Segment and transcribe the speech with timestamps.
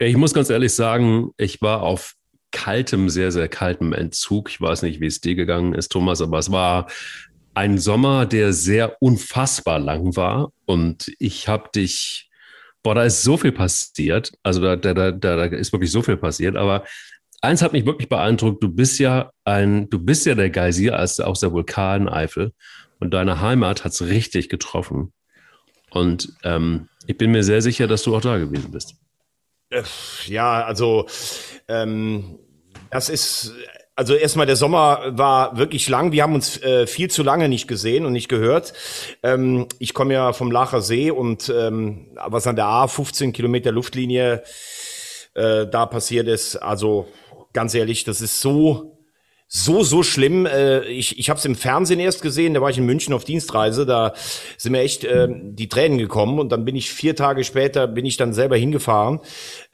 [0.00, 2.14] Ich muss ganz ehrlich sagen, ich war auf
[2.52, 4.50] kaltem, sehr, sehr kaltem Entzug.
[4.50, 6.88] Ich weiß nicht, wie es dir gegangen ist, Thomas, aber es war
[7.54, 10.52] ein Sommer, der sehr unfassbar lang war.
[10.66, 12.30] Und ich habe dich,
[12.84, 14.32] boah, da ist so viel passiert.
[14.44, 16.56] Also da, da, da, da ist wirklich so viel passiert.
[16.56, 16.84] Aber
[17.40, 18.62] eins hat mich wirklich beeindruckt.
[18.62, 22.52] Du bist ja ein, du bist ja der Geysir aus der Vulkan Eifel.
[23.00, 25.12] Und deine Heimat hat es richtig getroffen.
[25.90, 28.94] Und ähm, ich bin mir sehr sicher, dass du auch da gewesen bist.
[29.70, 29.82] Äh,
[30.26, 31.06] ja, also
[31.68, 32.38] ähm,
[32.90, 33.54] das ist
[33.98, 36.12] also erstmal der Sommer war wirklich lang.
[36.12, 38.72] Wir haben uns äh, viel zu lange nicht gesehen und nicht gehört.
[39.24, 43.72] Ähm, ich komme ja vom Lacher See und ähm, was an der A 15 Kilometer
[43.72, 44.44] Luftlinie
[45.34, 47.08] äh, da passiert ist, also
[47.52, 48.97] ganz ehrlich, das ist so
[49.48, 50.46] so, so schlimm.
[50.46, 53.24] Äh, ich ich habe es im Fernsehen erst gesehen, da war ich in München auf
[53.24, 54.12] Dienstreise, da
[54.58, 58.04] sind mir echt äh, die Tränen gekommen und dann bin ich vier Tage später, bin
[58.04, 59.20] ich dann selber hingefahren.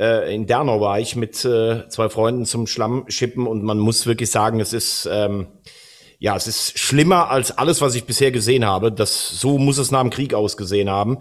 [0.00, 4.31] Äh, in Dernau war ich mit äh, zwei Freunden zum Schlammschippen und man muss wirklich
[4.31, 5.08] sagen, es ist...
[5.11, 5.48] Ähm,
[6.19, 8.93] ja, es ist schlimmer als alles, was ich bisher gesehen habe.
[8.93, 11.19] Das, so muss es nach dem Krieg ausgesehen haben.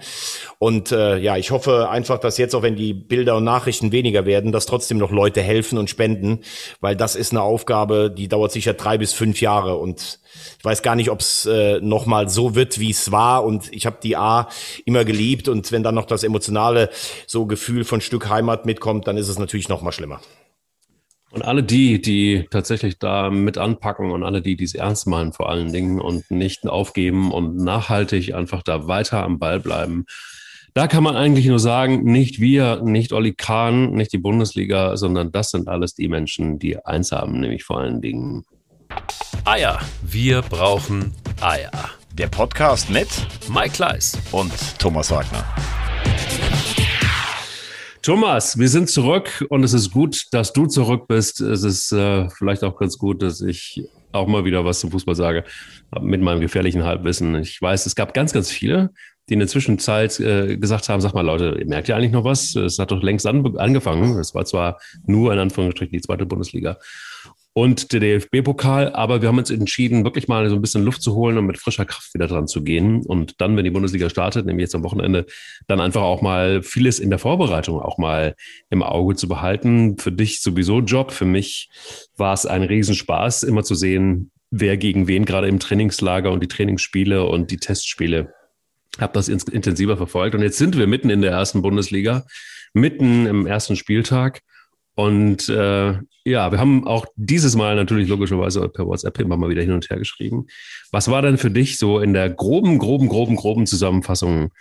[0.60, 4.26] Und äh, ja, ich hoffe einfach, dass jetzt, auch wenn die Bilder und Nachrichten weniger
[4.26, 6.40] werden, dass trotzdem noch Leute helfen und spenden,
[6.80, 9.78] weil das ist eine Aufgabe, die dauert sicher drei bis fünf Jahre.
[9.78, 10.20] Und
[10.58, 13.44] ich weiß gar nicht, ob es äh, nochmal so wird, wie es war.
[13.44, 14.48] Und ich habe die A
[14.86, 15.48] immer geliebt.
[15.48, 16.90] Und wenn dann noch das emotionale
[17.28, 20.22] so Gefühl von Stück Heimat mitkommt, dann ist es natürlich noch mal schlimmer.
[21.34, 25.34] Und alle die, die tatsächlich da mit anpacken und alle die, die es ernst meinen
[25.34, 30.06] vor allen Dingen und nicht aufgeben und nachhaltig einfach da weiter am Ball bleiben.
[30.76, 35.32] Da kann man eigentlich nur sagen, nicht wir, nicht Olli Kahn, nicht die Bundesliga, sondern
[35.32, 38.46] das sind alles die Menschen, die eins haben, nämlich vor allen Dingen
[39.44, 39.80] Eier.
[40.04, 41.72] Wir brauchen Eier.
[42.16, 43.08] Der Podcast mit
[43.50, 45.44] Mike Kleiss und Thomas Wagner.
[48.04, 51.40] Thomas, wir sind zurück und es ist gut, dass du zurück bist.
[51.40, 55.16] Es ist äh, vielleicht auch ganz gut, dass ich auch mal wieder was zum Fußball
[55.16, 55.46] sage,
[56.02, 57.34] mit meinem gefährlichen Halbwissen.
[57.36, 58.90] Ich weiß, es gab ganz, ganz viele,
[59.30, 62.58] die in der Zwischenzeit äh, gesagt haben, sag mal Leute, merkt ihr eigentlich noch was?
[62.58, 64.20] Es hat doch längst an, angefangen.
[64.20, 66.78] Es war zwar nur in Anführungsstrichen die zweite Bundesliga
[67.54, 68.94] und der DFB-Pokal.
[68.94, 71.58] Aber wir haben uns entschieden, wirklich mal so ein bisschen Luft zu holen und mit
[71.58, 73.06] frischer Kraft wieder dran zu gehen.
[73.06, 75.26] Und dann, wenn die Bundesliga startet, nämlich jetzt am Wochenende,
[75.68, 78.36] dann einfach auch mal vieles in der Vorbereitung auch mal
[78.70, 79.98] im Auge zu behalten.
[79.98, 81.12] Für dich sowieso Job.
[81.12, 81.70] Für mich
[82.18, 86.48] war es ein Riesenspaß, immer zu sehen, wer gegen wen gerade im Trainingslager und die
[86.48, 88.34] Trainingsspiele und die Testspiele.
[89.00, 90.36] Habe das intensiver verfolgt.
[90.36, 92.26] Und jetzt sind wir mitten in der ersten Bundesliga,
[92.74, 94.42] mitten im ersten Spieltag.
[94.96, 99.62] Und äh, ja, wir haben auch dieses Mal natürlich logischerweise per WhatsApp immer mal wieder
[99.62, 100.48] hin und her geschrieben.
[100.92, 104.52] Was war denn für dich so in der groben, groben, groben, groben Zusammenfassung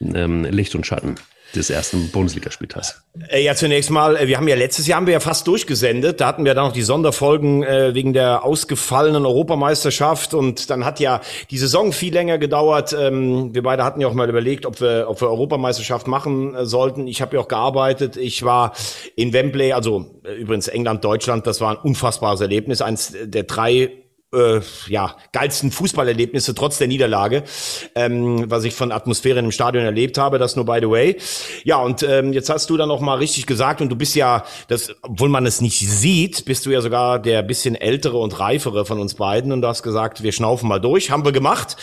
[0.00, 1.16] ähm, Licht und Schatten?
[1.54, 3.02] Des ersten Bundesligaspieltags?
[3.28, 6.20] Äh, ja, zunächst mal, äh, wir haben ja letztes Jahr haben wir ja fast durchgesendet.
[6.20, 11.00] Da hatten wir dann noch die Sonderfolgen äh, wegen der ausgefallenen Europameisterschaft und dann hat
[11.00, 11.20] ja
[11.50, 12.92] die Saison viel länger gedauert.
[12.98, 16.66] Ähm, wir beide hatten ja auch mal überlegt, ob wir, ob wir Europameisterschaft machen äh,
[16.66, 17.06] sollten.
[17.06, 18.16] Ich habe ja auch gearbeitet.
[18.16, 18.72] Ich war
[19.16, 21.46] in Wembley, also äh, übrigens England, Deutschland.
[21.46, 23.90] Das war ein unfassbares Erlebnis, eins der drei
[24.34, 27.44] äh, ja, geilsten Fußballerlebnisse trotz der Niederlage,
[27.94, 31.16] ähm, was ich von Atmosphäre im Stadion erlebt habe, das nur by the way.
[31.64, 34.44] Ja, und ähm, jetzt hast du dann noch mal richtig gesagt und du bist ja,
[34.68, 38.84] das, obwohl man es nicht sieht, bist du ja sogar der bisschen ältere und reifere
[38.84, 41.76] von uns beiden und du hast gesagt, wir schnaufen mal durch, haben wir gemacht.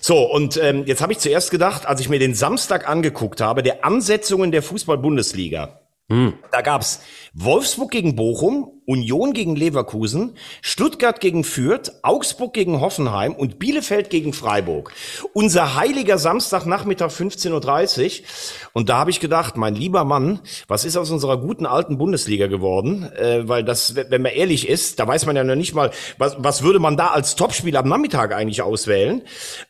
[0.00, 3.62] So, und ähm, jetzt habe ich zuerst gedacht, als ich mir den Samstag angeguckt habe,
[3.62, 6.34] der Ansetzungen der Fußball-Bundesliga, hm.
[6.52, 7.00] da gab's
[7.34, 14.32] Wolfsburg gegen Bochum, Union gegen Leverkusen, Stuttgart gegen Fürth, Augsburg gegen Hoffenheim und Bielefeld gegen
[14.32, 14.94] Freiburg.
[15.34, 18.26] Unser heiliger Samstagnachmittag 15.30 Uhr.
[18.72, 22.46] Und da habe ich gedacht, mein lieber Mann, was ist aus unserer guten alten Bundesliga
[22.46, 23.02] geworden?
[23.12, 26.36] Äh, weil das, wenn man ehrlich ist, da weiß man ja noch nicht mal, was,
[26.38, 29.20] was würde man da als Topspiel am Nachmittag eigentlich auswählen.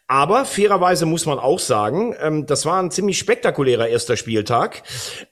[0.07, 4.83] Aber fairerweise muss man auch sagen, ähm, das war ein ziemlich spektakulärer erster Spieltag.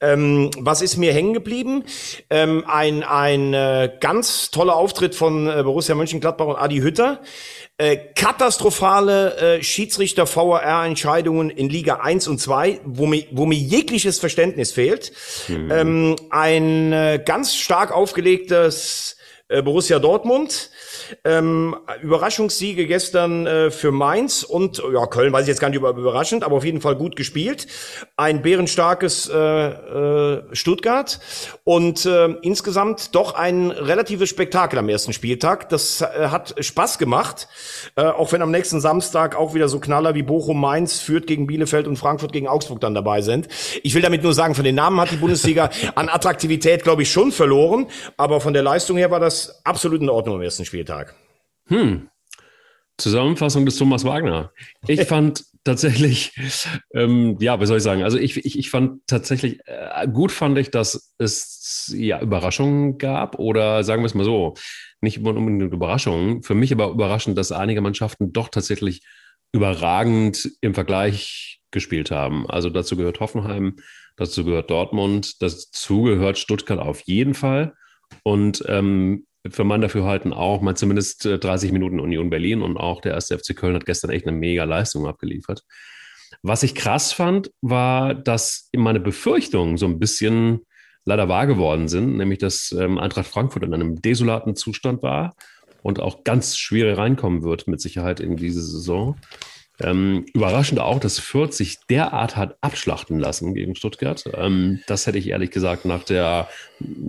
[0.01, 1.85] Ähm, was ist mir hängen geblieben?
[2.29, 7.21] Ähm, ein ein äh, ganz toller Auftritt von äh, Borussia Mönchengladbach und Adi Hütter.
[7.79, 14.73] Äh, katastrophale äh, Schiedsrichter-VAR-Entscheidungen in Liga 1 und 2, wo mir, wo mir jegliches Verständnis
[14.73, 15.13] fehlt.
[15.49, 15.71] Mhm.
[15.71, 20.71] Ähm, ein äh, ganz stark aufgelegtes äh, Borussia Dortmund.
[21.25, 25.91] Ähm, Überraschungssiege gestern äh, für Mainz und ja, Köln weiß ich jetzt gar nicht über
[25.91, 27.69] überraschend, aber auf jeden Fall gut gespielt.
[28.17, 31.21] Ein bärenstarkes äh, äh, Stuttgart
[31.63, 35.69] und äh, insgesamt doch ein relatives Spektakel am ersten Spieltag.
[35.69, 37.47] Das äh, hat Spaß gemacht,
[37.95, 41.47] äh, auch wenn am nächsten Samstag auch wieder so Knaller wie Bochum, Mainz, Fürth gegen
[41.47, 43.47] Bielefeld und Frankfurt gegen Augsburg dann dabei sind.
[43.85, 47.13] Ich will damit nur sagen, von den Namen hat die Bundesliga an Attraktivität, glaube ich,
[47.13, 51.15] schon verloren, aber von der Leistung her war das absolut in Ordnung am ersten Spieltag.
[51.67, 52.09] Hm.
[52.99, 54.53] Zusammenfassung des Thomas Wagner.
[54.87, 56.33] Ich fand tatsächlich,
[56.95, 58.03] ähm, ja, wie soll ich sagen?
[58.03, 63.39] Also ich, ich, ich fand tatsächlich, äh, gut fand ich, dass es ja Überraschungen gab
[63.39, 64.55] oder sagen wir es mal so,
[65.01, 66.43] nicht unbedingt Überraschungen.
[66.43, 69.03] Für mich aber überraschend, dass einige Mannschaften doch tatsächlich
[69.53, 72.49] überragend im Vergleich gespielt haben.
[72.49, 73.77] Also dazu gehört Hoffenheim,
[74.17, 77.75] dazu gehört Dortmund, dazu gehört Stuttgart auf jeden Fall.
[78.23, 83.01] Und ähm, für mein Dafürhalten auch mal zumindest 30 äh, Minuten Union Berlin und auch
[83.01, 85.63] der erste FC Köln hat gestern echt eine mega Leistung abgeliefert.
[86.43, 90.61] Was ich krass fand, war, dass meine Befürchtungen so ein bisschen
[91.05, 95.35] leider wahr geworden sind, nämlich dass ähm, Eintracht Frankfurt in einem desolaten Zustand war
[95.83, 99.17] und auch ganz schwer reinkommen wird mit Sicherheit in diese Saison.
[99.81, 104.25] Ähm, überraschend auch, dass Fürth sich derart hat abschlachten lassen gegen Stuttgart.
[104.35, 106.49] Ähm, das hätte ich ehrlich gesagt nach der,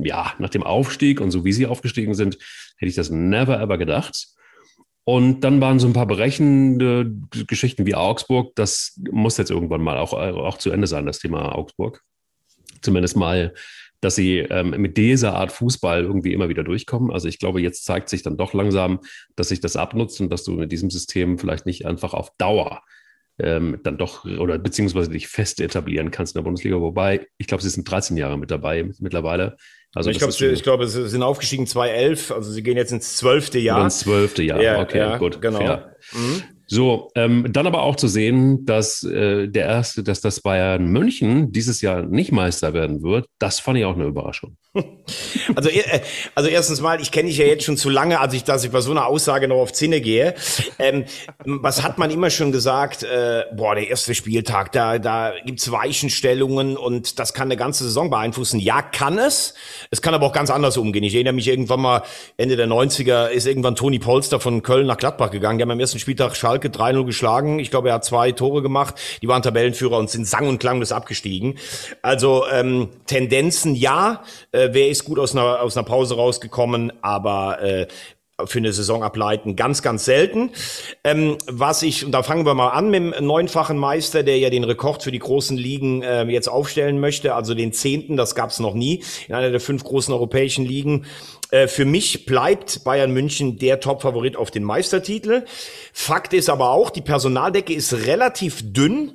[0.01, 2.37] ja, nach dem Aufstieg und so wie sie aufgestiegen sind,
[2.77, 4.27] hätte ich das never ever gedacht.
[5.05, 7.09] Und dann waren so ein paar berechnende
[7.47, 8.53] Geschichten wie Augsburg.
[8.55, 12.03] Das muss jetzt irgendwann mal auch, auch zu Ende sein, das Thema Augsburg.
[12.81, 13.53] Zumindest mal
[14.01, 17.11] dass sie ähm, mit dieser Art Fußball irgendwie immer wieder durchkommen.
[17.11, 18.99] Also ich glaube, jetzt zeigt sich dann doch langsam,
[19.35, 22.83] dass sich das abnutzt und dass du mit diesem System vielleicht nicht einfach auf Dauer
[23.39, 26.79] ähm, dann doch oder beziehungsweise dich fest etablieren kannst in der Bundesliga.
[26.79, 29.57] Wobei, ich glaube, sie sind 13 Jahre mit dabei mittlerweile.
[29.93, 33.57] Also ich glaube, ich glaube, sie sind aufgestiegen 2011, also sie gehen jetzt ins zwölfte
[33.57, 33.83] Jahr.
[33.83, 35.41] Ins zwölfte Jahr, ja, okay, ja, gut.
[35.41, 35.77] Genau.
[36.13, 36.43] Mhm.
[36.69, 41.53] So, ähm, dann aber auch zu sehen, dass äh, der erste, dass das Bayern München
[41.53, 44.57] dieses Jahr nicht Meister werden wird, das fand ich auch eine Überraschung.
[45.55, 46.01] Also, äh,
[46.35, 48.71] also erstens mal, ich kenne dich ja jetzt schon zu lange, als ich, dass ich
[48.71, 50.35] bei so einer Aussage noch auf Zinne gehe.
[50.79, 51.05] Ähm,
[51.45, 53.03] was hat man immer schon gesagt?
[53.03, 58.09] Äh, boah, der erste Spieltag, da, da gibt's Weichenstellungen und das kann eine ganze Saison
[58.09, 58.59] beeinflussen.
[58.59, 59.53] Ja, kann es.
[59.91, 61.03] Es kann aber auch ganz anders umgehen.
[61.03, 62.03] Ich erinnere mich irgendwann mal,
[62.35, 65.57] Ende der 90er ist irgendwann Toni Polster von Köln nach Gladbach gegangen.
[65.57, 67.59] Die haben am ersten Spieltag Schalke 3-0 geschlagen.
[67.59, 68.95] Ich glaube, er hat zwei Tore gemacht.
[69.21, 71.57] Die waren Tabellenführer und sind sang- und klanglos abgestiegen.
[72.01, 74.23] Also ähm, Tendenzen ja.
[74.51, 77.87] Äh, äh, wer ist gut aus einer, aus einer Pause rausgekommen, aber äh,
[78.45, 80.51] für eine Saison ableiten, ganz, ganz selten.
[81.03, 84.51] Ähm, was ich, und da fangen wir mal an mit dem neunfachen Meister, der ja
[84.51, 88.51] den Rekord für die großen Ligen äh, jetzt aufstellen möchte, also den zehnten, das gab
[88.51, 91.05] es noch nie, in einer der fünf großen europäischen Ligen.
[91.51, 95.45] Äh, für mich bleibt Bayern München der Top-Favorit auf den Meistertitel.
[95.93, 99.13] Fakt ist aber auch, die Personaldecke ist relativ dünn.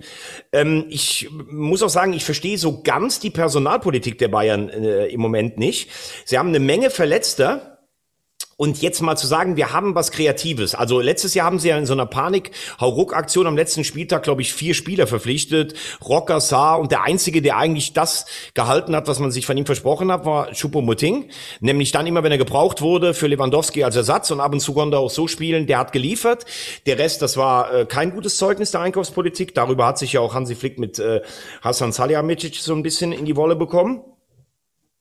[0.53, 5.21] Ähm, ich muss auch sagen, ich verstehe so ganz die Personalpolitik der Bayern äh, im
[5.21, 5.91] Moment nicht.
[6.25, 7.72] Sie haben eine Menge Verletzter
[8.57, 10.75] und jetzt mal zu sagen, wir haben was Kreatives.
[10.75, 14.53] Also letztes Jahr haben sie ja in so einer Panik-Hauruck-Aktion am letzten Spieltag, glaube ich,
[14.53, 15.75] vier Spieler verpflichtet.
[16.05, 19.67] Rocker, Saar und der Einzige, der eigentlich das gehalten hat, was man sich von ihm
[19.67, 21.31] versprochen hat, war Choupo-Moting.
[21.61, 24.75] Nämlich dann immer, wenn er gebraucht wurde, für Lewandowski als Ersatz und ab und zu
[24.75, 26.45] konnte er auch so spielen, der hat geliefert.
[26.87, 29.55] Der Rest, das war äh, kein gutes Zeugnis der Einkaufspolitik.
[29.55, 31.23] Darüber hat sich ja auch Hansi Flick mit äh,
[31.63, 34.03] Hassan Salihamidzic so ein bisschen in die Wolle bekommen.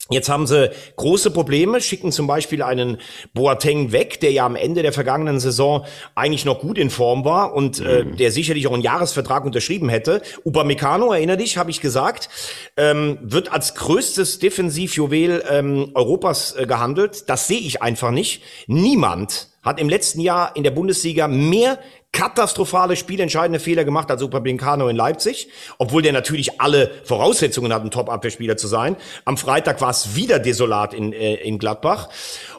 [0.09, 2.98] Jetzt haben sie große Probleme, schicken zum Beispiel einen
[3.33, 7.53] Boateng weg, der ja am Ende der vergangenen Saison eigentlich noch gut in Form war
[7.53, 8.18] und äh, mhm.
[8.18, 10.21] der sicherlich auch einen Jahresvertrag unterschrieben hätte.
[10.44, 12.30] Upamecano, erinnere dich, habe ich gesagt,
[12.77, 17.29] ähm, wird als größtes Defensivjuwel ähm, Europas äh, gehandelt.
[17.29, 18.41] Das sehe ich einfach nicht.
[18.67, 21.77] Niemand hat im letzten Jahr in der Bundesliga mehr
[22.12, 27.91] katastrophale spielentscheidende Fehler gemacht als Upamecano in Leipzig, obwohl der natürlich alle Voraussetzungen hat, ein
[27.91, 28.98] Top-Abwehrspieler zu sein.
[29.24, 32.10] Am Freitag war es wieder desolat in, äh, in Gladbach.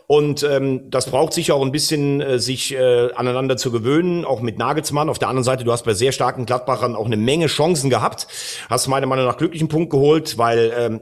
[0.06, 4.40] Und ähm, das braucht sicher auch ein bisschen, äh, sich äh, aneinander zu gewöhnen, auch
[4.40, 5.08] mit Nagelsmann.
[5.08, 8.26] Auf der anderen Seite, du hast bei sehr starken Gladbachern auch eine Menge Chancen gehabt.
[8.68, 11.00] Hast meiner Meinung nach glücklichen Punkt geholt, weil ähm,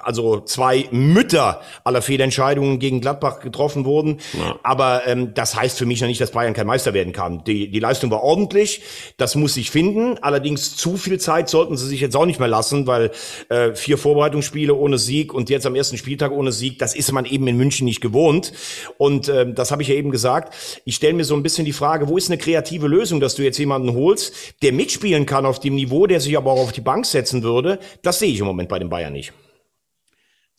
[0.00, 4.18] also zwei Mütter aller Fehlentscheidungen gegen Gladbach getroffen wurden.
[4.32, 4.58] Ja.
[4.62, 7.44] Aber ähm, das heißt für mich noch nicht, dass Bayern kein Meister werden kann.
[7.44, 8.82] Die, die Leistung war ordentlich,
[9.16, 10.18] das muss sich finden.
[10.22, 13.10] Allerdings zu viel Zeit sollten sie sich jetzt auch nicht mehr lassen, weil
[13.48, 17.24] äh, vier Vorbereitungsspiele ohne Sieg und jetzt am ersten Spieltag ohne Sieg, das ist man
[17.24, 18.52] eben in München nicht gewohnt.
[18.98, 20.54] Und ähm, das habe ich ja eben gesagt.
[20.84, 23.42] Ich stelle mir so ein bisschen die Frage, wo ist eine kreative Lösung, dass du
[23.42, 26.80] jetzt jemanden holst, der mitspielen kann auf dem Niveau, der sich aber auch auf die
[26.80, 27.78] Bank setzen würde.
[28.02, 29.32] Das sehe ich im Moment bei den Bayern nicht.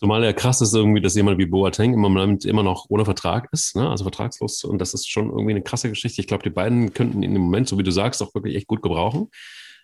[0.03, 3.47] Zumal ja krass ist irgendwie, dass jemand wie Boateng im Moment immer noch ohne Vertrag
[3.53, 3.89] ist, ne?
[3.89, 4.65] also vertragslos.
[4.65, 6.19] Und das ist schon irgendwie eine krasse Geschichte.
[6.19, 8.67] Ich glaube, die beiden könnten in dem Moment, so wie du sagst, auch wirklich echt
[8.67, 9.29] gut gebrauchen.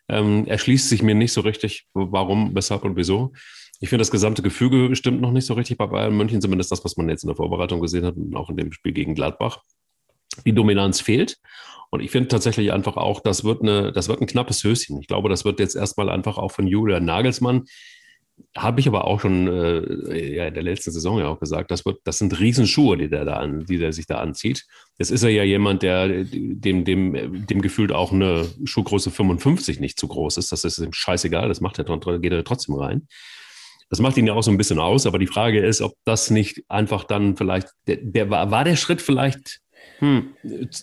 [0.10, 3.32] Ähm, erschließt sich mir nicht so richtig, warum, weshalb und wieso.
[3.80, 6.84] Ich finde, das gesamte Gefüge stimmt noch nicht so richtig bei Bayern München, zumindest das,
[6.84, 9.62] was man jetzt in der Vorbereitung gesehen hat und auch in dem Spiel gegen Gladbach.
[10.46, 11.38] Die Dominanz fehlt.
[11.92, 15.00] Und ich finde tatsächlich einfach auch, das wird, eine, das wird ein knappes Höschen.
[15.00, 17.64] Ich glaube, das wird jetzt erstmal einfach auch von Julian Nagelsmann
[18.58, 21.86] habe ich aber auch schon äh, ja, in der letzten Saison ja auch gesagt, das,
[21.86, 24.66] wird, das sind Riesenschuhe, die der, da an, die der sich da anzieht.
[24.98, 30.00] Jetzt ist er ja jemand, der dem, dem, dem gefühlt auch eine Schuhgröße 55 nicht
[30.00, 30.52] zu groß ist.
[30.52, 33.08] Das ist ihm scheißegal, das macht er, geht er trotzdem rein.
[33.90, 36.30] Das macht ihn ja auch so ein bisschen aus, aber die Frage ist, ob das
[36.30, 39.62] nicht einfach dann vielleicht, der, der war, war der Schritt vielleicht
[40.00, 40.34] hm,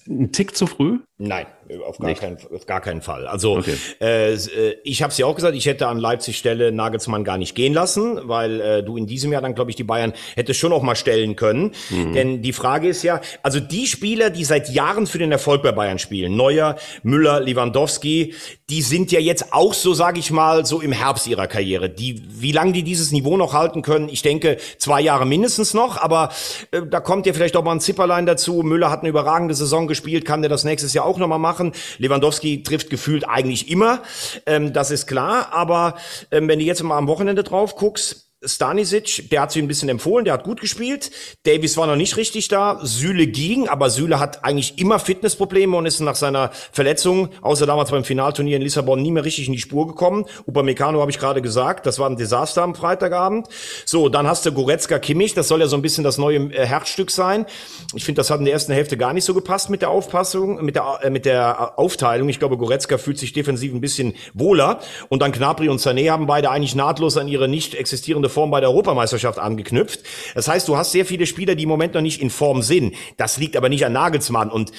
[0.09, 0.99] ein Tick zu früh?
[1.19, 1.47] Nein,
[1.87, 3.27] auf gar, keinen, auf gar keinen Fall.
[3.27, 3.77] Also okay.
[4.01, 7.39] äh, äh ich habe es ja auch gesagt, ich hätte an Leipzig Stelle Nagelsmann gar
[7.39, 10.61] nicht gehen lassen, weil äh, du in diesem Jahr dann, glaube ich, die Bayern hättest
[10.61, 11.73] schon auch mal stellen können.
[11.91, 12.13] Mhm.
[12.13, 15.73] Denn die Frage ist ja, also die Spieler, die seit Jahren für den Erfolg bei
[15.73, 18.35] Bayern spielen, Neuer, Müller, Lewandowski,
[18.69, 21.89] die sind ja jetzt auch so, sage ich mal, so im Herbst ihrer Karriere.
[21.89, 25.97] Die, wie lange die dieses Niveau noch halten können, ich denke zwei Jahre mindestens noch,
[25.97, 26.31] aber
[26.71, 28.63] äh, da kommt ja vielleicht auch mal ein Zipperlein dazu.
[28.63, 31.56] Müller hat eine überragende Saison gespielt, kann der das nächstes Jahr auch nochmal machen.
[31.99, 34.03] Lewandowski trifft gefühlt eigentlich immer,
[34.47, 35.53] ähm, das ist klar.
[35.53, 35.97] Aber
[36.31, 39.89] ähm, wenn du jetzt mal am Wochenende drauf guckst, Stanisic, der hat sich ein bisschen
[39.89, 41.11] empfohlen, der hat gut gespielt.
[41.45, 42.79] Davis war noch nicht richtig da.
[42.83, 47.91] Süle ging, aber Süle hat eigentlich immer Fitnessprobleme und ist nach seiner Verletzung, außer damals
[47.91, 50.25] beim Finalturnier in Lissabon, nie mehr richtig in die Spur gekommen.
[50.47, 53.49] Upamecano habe ich gerade gesagt, das war ein Desaster am Freitagabend.
[53.85, 56.67] So, dann hast du Goretzka Kimmich, das soll ja so ein bisschen das neue äh,
[56.67, 57.47] Herzstück sein.
[57.95, 60.65] Ich finde, das hat in der ersten Hälfte gar nicht so gepasst mit der Aufpassung,
[60.65, 62.29] mit der, äh, mit der Aufteilung.
[62.29, 64.81] Ich glaube, Goretzka fühlt sich defensiv ein bisschen wohler.
[65.09, 68.61] Und dann Knapri und Sané haben beide eigentlich nahtlos an ihre nicht existierende Form bei
[68.61, 70.01] der Europameisterschaft angeknüpft.
[70.35, 72.95] Das heißt, du hast sehr viele Spieler, die im Moment noch nicht in Form sind.
[73.17, 74.51] Das liegt aber nicht an Nagelsmann.
[74.51, 74.73] Und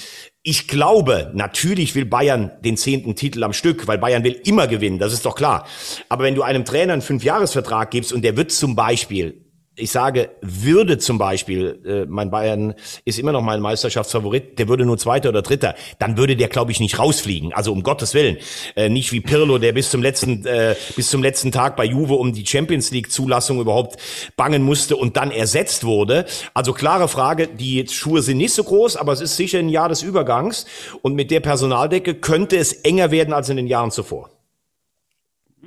[0.43, 4.99] ich glaube, natürlich will Bayern den zehnten Titel am Stück, weil Bayern will immer gewinnen,
[4.99, 5.65] das ist doch klar.
[6.07, 9.46] Aber wenn du einem Trainer einen Fünfjahresvertrag gibst und der wird zum Beispiel
[9.77, 12.73] ich sage, würde zum Beispiel, äh, mein Bayern
[13.05, 16.71] ist immer noch mein Meisterschaftsfavorit, der würde nur Zweiter oder Dritter, dann würde der, glaube
[16.71, 17.53] ich, nicht rausfliegen.
[17.53, 18.37] Also um Gottes Willen.
[18.75, 22.15] Äh, nicht wie Pirlo, der bis zum letzten, äh, bis zum letzten Tag bei Juve
[22.15, 23.97] um die Champions League-Zulassung überhaupt
[24.35, 26.25] bangen musste und dann ersetzt wurde.
[26.55, 29.89] Also klare Frage, die Schuhe sind nicht so groß, aber es ist sicher ein Jahr
[29.89, 30.65] des Übergangs.
[31.03, 34.36] Und mit der Personaldecke könnte es enger werden als in den Jahren zuvor.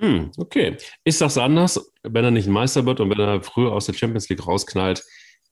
[0.00, 0.78] Hm, okay.
[1.04, 4.28] Ich sag's anders, wenn er nicht Meister wird und wenn er früher aus der Champions
[4.30, 5.04] League rausknallt,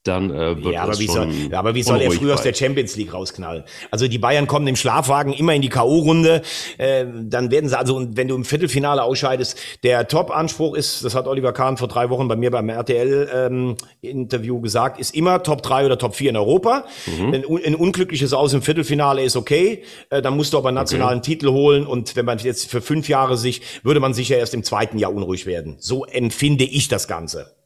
[0.09, 2.97] dann äh, wird ja, aber wie soll, aber wie soll er früher aus der Champions
[2.97, 3.65] League rausknallen?
[3.91, 6.43] Also die Bayern kommen im Schlafwagen immer in die K.O.-Runde,
[6.79, 11.27] äh, dann werden sie, also wenn du im Viertelfinale ausscheidest, der Top-Anspruch ist, das hat
[11.27, 15.87] Oliver Kahn vor drei Wochen bei mir beim RTL-Interview ähm, gesagt, ist immer Top 3
[15.87, 16.85] oder Top 4 in Europa.
[17.07, 17.35] Mhm.
[17.35, 21.19] Ein, ein, unglückliches Aus im Viertelfinale ist okay, äh, dann musst du aber einen nationalen
[21.19, 21.33] okay.
[21.33, 24.65] Titel holen und wenn man jetzt für fünf Jahre sich, würde man sicher erst im
[24.65, 25.77] zweiten Jahr unruhig werden.
[25.79, 27.58] So empfinde ich das Ganze.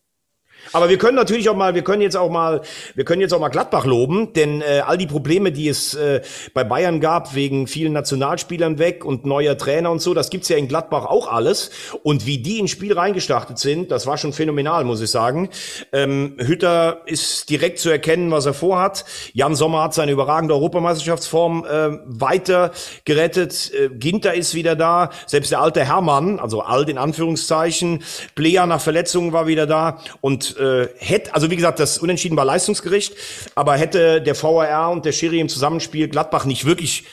[0.73, 2.63] Aber wir können natürlich auch mal, wir können jetzt auch mal,
[2.95, 6.23] wir können jetzt auch mal Gladbach loben, denn äh, all die Probleme, die es äh,
[6.55, 10.57] bei Bayern gab, wegen vielen Nationalspielern weg und neuer Trainer und so, das gibt's ja
[10.57, 11.71] in Gladbach auch alles.
[12.03, 15.51] Und wie die ins Spiel reingestartet sind, das war schon phänomenal, muss ich sagen.
[15.93, 19.05] Ähm, Hütter ist direkt zu erkennen, was er vorhat.
[19.33, 22.73] Jan Sommer hat seine überragende Europameisterschaftsform äh, weiter
[23.05, 23.73] gerettet.
[23.75, 25.11] Äh, Ginter ist wieder da.
[25.27, 28.03] Selbst der alte Hermann, also alt in Anführungszeichen.
[28.35, 29.99] Plea nach Verletzungen war wieder da.
[30.21, 33.15] Und äh, hätte, also wie gesagt, das Unentschieden war Leistungsgericht,
[33.55, 37.05] aber hätte der VAR und der Schiri im Zusammenspiel Gladbach nicht wirklich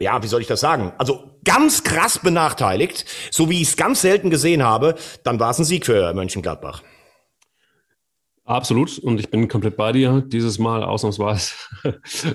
[0.00, 0.92] ja, wie soll ich das sagen?
[0.98, 5.58] Also ganz krass benachteiligt, so wie ich es ganz selten gesehen habe, dann war es
[5.58, 6.82] ein Sieg für Mönchengladbach.
[8.46, 8.98] Absolut.
[8.98, 10.22] Und ich bin komplett bei dir.
[10.26, 11.54] Dieses Mal ausnahmsweise.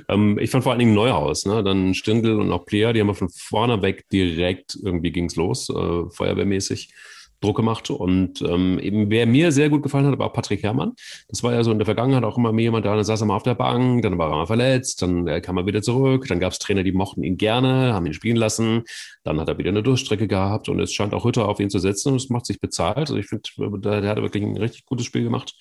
[0.09, 1.45] ähm, ich fand vor allen Dingen Neuhaus.
[1.45, 1.63] Ne?
[1.63, 5.69] Dann Stindl und auch Player, die haben wir von vorne weg direkt irgendwie ging's los,
[5.69, 6.91] äh, feuerwehrmäßig.
[7.41, 7.89] Druck gemacht.
[7.89, 10.93] Und ähm, eben, wer mir sehr gut gefallen hat, war auch Patrick Herrmann.
[11.27, 13.27] Das war ja so in der Vergangenheit auch immer mir jemand da, dann saß er
[13.27, 16.27] mal auf der Bank, dann war er mal verletzt, dann äh, kam er wieder zurück,
[16.27, 18.83] dann gab es Trainer, die mochten ihn gerne, haben ihn spielen lassen,
[19.23, 21.79] dann hat er wieder eine Durchstrecke gehabt und es scheint auch Hütter auf ihn zu
[21.79, 22.97] setzen und es macht sich bezahlt.
[22.97, 23.43] Also ich finde,
[23.79, 25.55] der, der hat wirklich ein richtig gutes Spiel gemacht.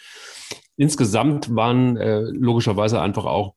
[0.76, 3.54] Insgesamt waren äh, logischerweise einfach auch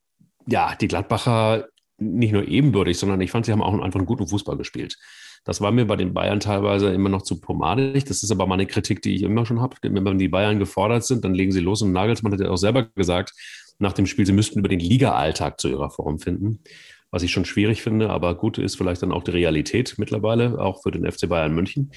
[0.47, 4.27] ja, die Gladbacher nicht nur ebenbürtig, sondern ich fand, sie haben auch einfach einen guten
[4.27, 4.97] Fußball gespielt.
[5.43, 8.05] Das war mir bei den Bayern teilweise immer noch zu pomadig.
[8.05, 9.75] Das ist aber mal eine Kritik, die ich immer schon habe.
[9.81, 11.81] Wenn die Bayern gefordert sind, dann legen sie los.
[11.81, 13.33] Und Nagelsmann hat ja auch selber gesagt,
[13.79, 16.60] nach dem Spiel, sie müssten über den Liga-Alltag zu ihrer Form finden.
[17.13, 20.81] was ich schon schwierig finde, aber gut ist vielleicht dann auch die Realität mittlerweile, auch
[20.81, 21.91] für den FC Bayern München.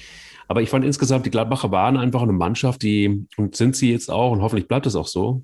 [0.49, 4.11] Aber ich fand insgesamt, die Gladbacher waren einfach eine Mannschaft, die, und sind sie jetzt
[4.11, 5.43] auch, und hoffentlich bleibt es auch so,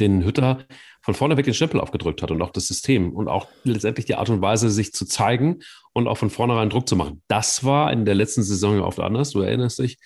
[0.00, 0.58] den Hütter
[1.00, 4.16] von vorne weg den Stempel aufgedrückt hat und auch das System und auch letztendlich die
[4.16, 5.60] Art und Weise, sich zu zeigen
[5.94, 7.22] und auch von vornherein Druck zu machen.
[7.28, 9.96] Das war in der letzten Saison oft anders, du erinnerst dich.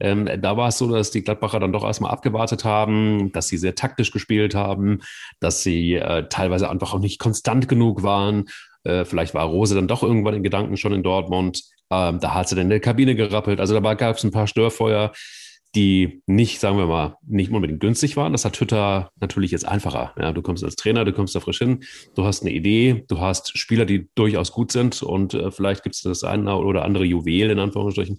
[0.00, 3.56] Ähm, da war es so, dass die Gladbacher dann doch erstmal abgewartet haben, dass sie
[3.56, 5.00] sehr taktisch gespielt haben,
[5.40, 8.44] dass sie äh, teilweise einfach auch nicht konstant genug waren.
[8.84, 11.64] Äh, vielleicht war Rose dann doch irgendwann in Gedanken schon in Dortmund.
[11.90, 13.58] Ähm, da hat sie dann in der Kabine gerappelt.
[13.58, 15.12] Also da gab es ein paar Störfeuer,
[15.74, 18.32] die nicht, sagen wir mal, nicht unbedingt günstig waren.
[18.32, 20.14] Das hat Hütter natürlich jetzt einfacher.
[20.18, 21.84] Ja, du kommst als Trainer, du kommst da frisch hin,
[22.14, 25.94] du hast eine Idee, du hast Spieler, die durchaus gut sind und äh, vielleicht gibt
[25.94, 28.18] es das eine oder andere Juwel in Anführungsstrichen,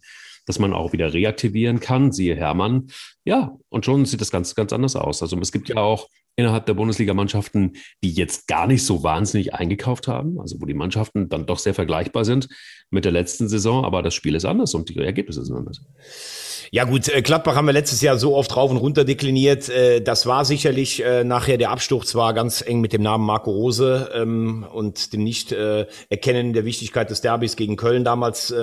[0.49, 2.87] dass man auch wieder reaktivieren kann, siehe Hermann.
[3.23, 5.21] Ja, und schon sieht das ganz, ganz anders aus.
[5.21, 10.07] Also es gibt ja auch innerhalb der Bundesliga-Mannschaften, die jetzt gar nicht so wahnsinnig eingekauft
[10.07, 12.47] haben, also wo die Mannschaften dann doch sehr vergleichbar sind
[12.89, 15.81] mit der letzten Saison, aber das Spiel ist anders und die Ergebnisse sind anders.
[16.71, 19.69] Ja gut, äh, Gladbach haben wir letztes Jahr so oft rauf und runter dekliniert.
[19.69, 23.51] Äh, das war sicherlich äh, nachher der Absturz war ganz eng mit dem Namen Marco
[23.51, 28.53] Rose ähm, und dem Nicht-Erkennen der Wichtigkeit des Derbys gegen Köln damals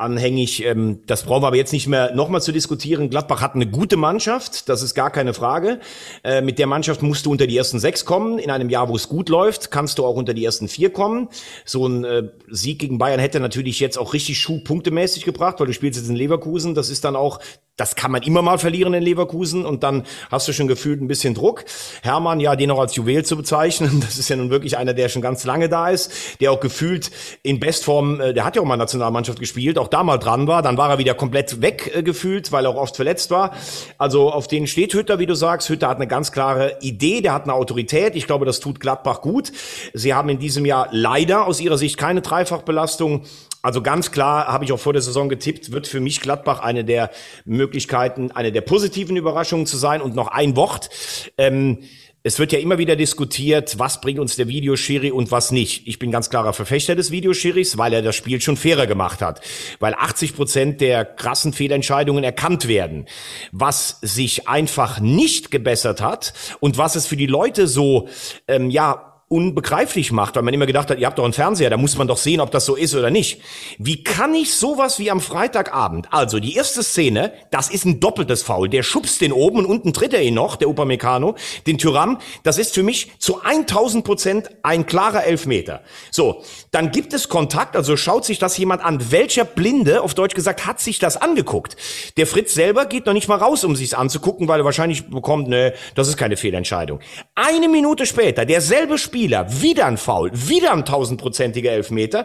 [0.00, 0.64] anhängig.
[0.64, 3.10] Ähm, das brauchen wir aber jetzt nicht mehr nochmal zu diskutieren.
[3.10, 5.80] Gladbach hat eine gute Mannschaft, das ist gar keine Frage.
[6.24, 8.38] Äh, mit der Mannschaft musst du unter die ersten sechs kommen.
[8.38, 11.28] In einem Jahr, wo es gut läuft, kannst du auch unter die ersten vier kommen.
[11.64, 15.66] So ein äh, Sieg gegen Bayern hätte natürlich jetzt auch richtig Schuh punktemäßig gebracht, weil
[15.66, 16.74] du spielst jetzt in Leverkusen.
[16.74, 17.40] Das ist dann auch
[17.76, 21.08] das kann man immer mal verlieren in Leverkusen und dann hast du schon gefühlt ein
[21.08, 21.64] bisschen Druck.
[22.02, 25.08] Hermann, ja, den auch als Juwel zu bezeichnen, das ist ja nun wirklich einer, der
[25.08, 27.10] schon ganz lange da ist, der auch gefühlt
[27.42, 30.62] in Bestform, äh, der hat ja auch mal Nationalmannschaft gespielt, auch da mal dran war,
[30.62, 32.04] dann war er wieder komplett weg äh,
[32.50, 33.54] weil er auch oft verletzt war.
[33.98, 35.68] Also auf den steht Hütter, wie du sagst.
[35.68, 38.16] Hütter hat eine ganz klare Idee, der hat eine Autorität.
[38.16, 39.52] Ich glaube, das tut Gladbach gut.
[39.94, 43.24] Sie haben in diesem Jahr leider aus ihrer Sicht keine Dreifachbelastung.
[43.62, 46.84] Also ganz klar habe ich auch vor der Saison getippt, wird für mich Gladbach eine
[46.84, 47.10] der
[47.44, 50.00] Möglichkeiten, eine der positiven Überraschungen zu sein.
[50.00, 50.88] Und noch ein Wort.
[51.36, 51.78] Ähm,
[52.22, 55.86] es wird ja immer wieder diskutiert, was bringt uns der Videoschiri und was nicht.
[55.88, 59.40] Ich bin ganz klarer Verfechter des Videoschiris, weil er das Spiel schon fairer gemacht hat.
[59.78, 63.06] Weil 80 Prozent der krassen Fehlentscheidungen erkannt werden.
[63.52, 68.08] Was sich einfach nicht gebessert hat und was es für die Leute so,
[68.48, 71.76] ähm, ja, unbegreiflich macht, weil man immer gedacht hat, ihr habt doch einen Fernseher, da
[71.76, 73.40] muss man doch sehen, ob das so ist oder nicht.
[73.78, 78.42] Wie kann ich sowas wie am Freitagabend, also die erste Szene, das ist ein doppeltes
[78.42, 81.36] Foul, der schubst den oben und unten tritt er ihn noch, der Upamecano,
[81.68, 85.82] den Tyram, das ist für mich zu 1000 Prozent ein klarer Elfmeter.
[86.10, 89.12] So, dann gibt es Kontakt, also schaut sich das jemand an.
[89.12, 91.76] Welcher Blinde, auf Deutsch gesagt, hat sich das angeguckt?
[92.16, 95.46] Der Fritz selber geht noch nicht mal raus, um sich's anzugucken, weil er wahrscheinlich bekommt,
[95.46, 96.98] ne, das ist keine Fehlentscheidung.
[97.36, 102.24] Eine Minute später, derselbe Spieler, Spieler, wieder ein Foul, wieder ein tausendprozentiger Elfmeter.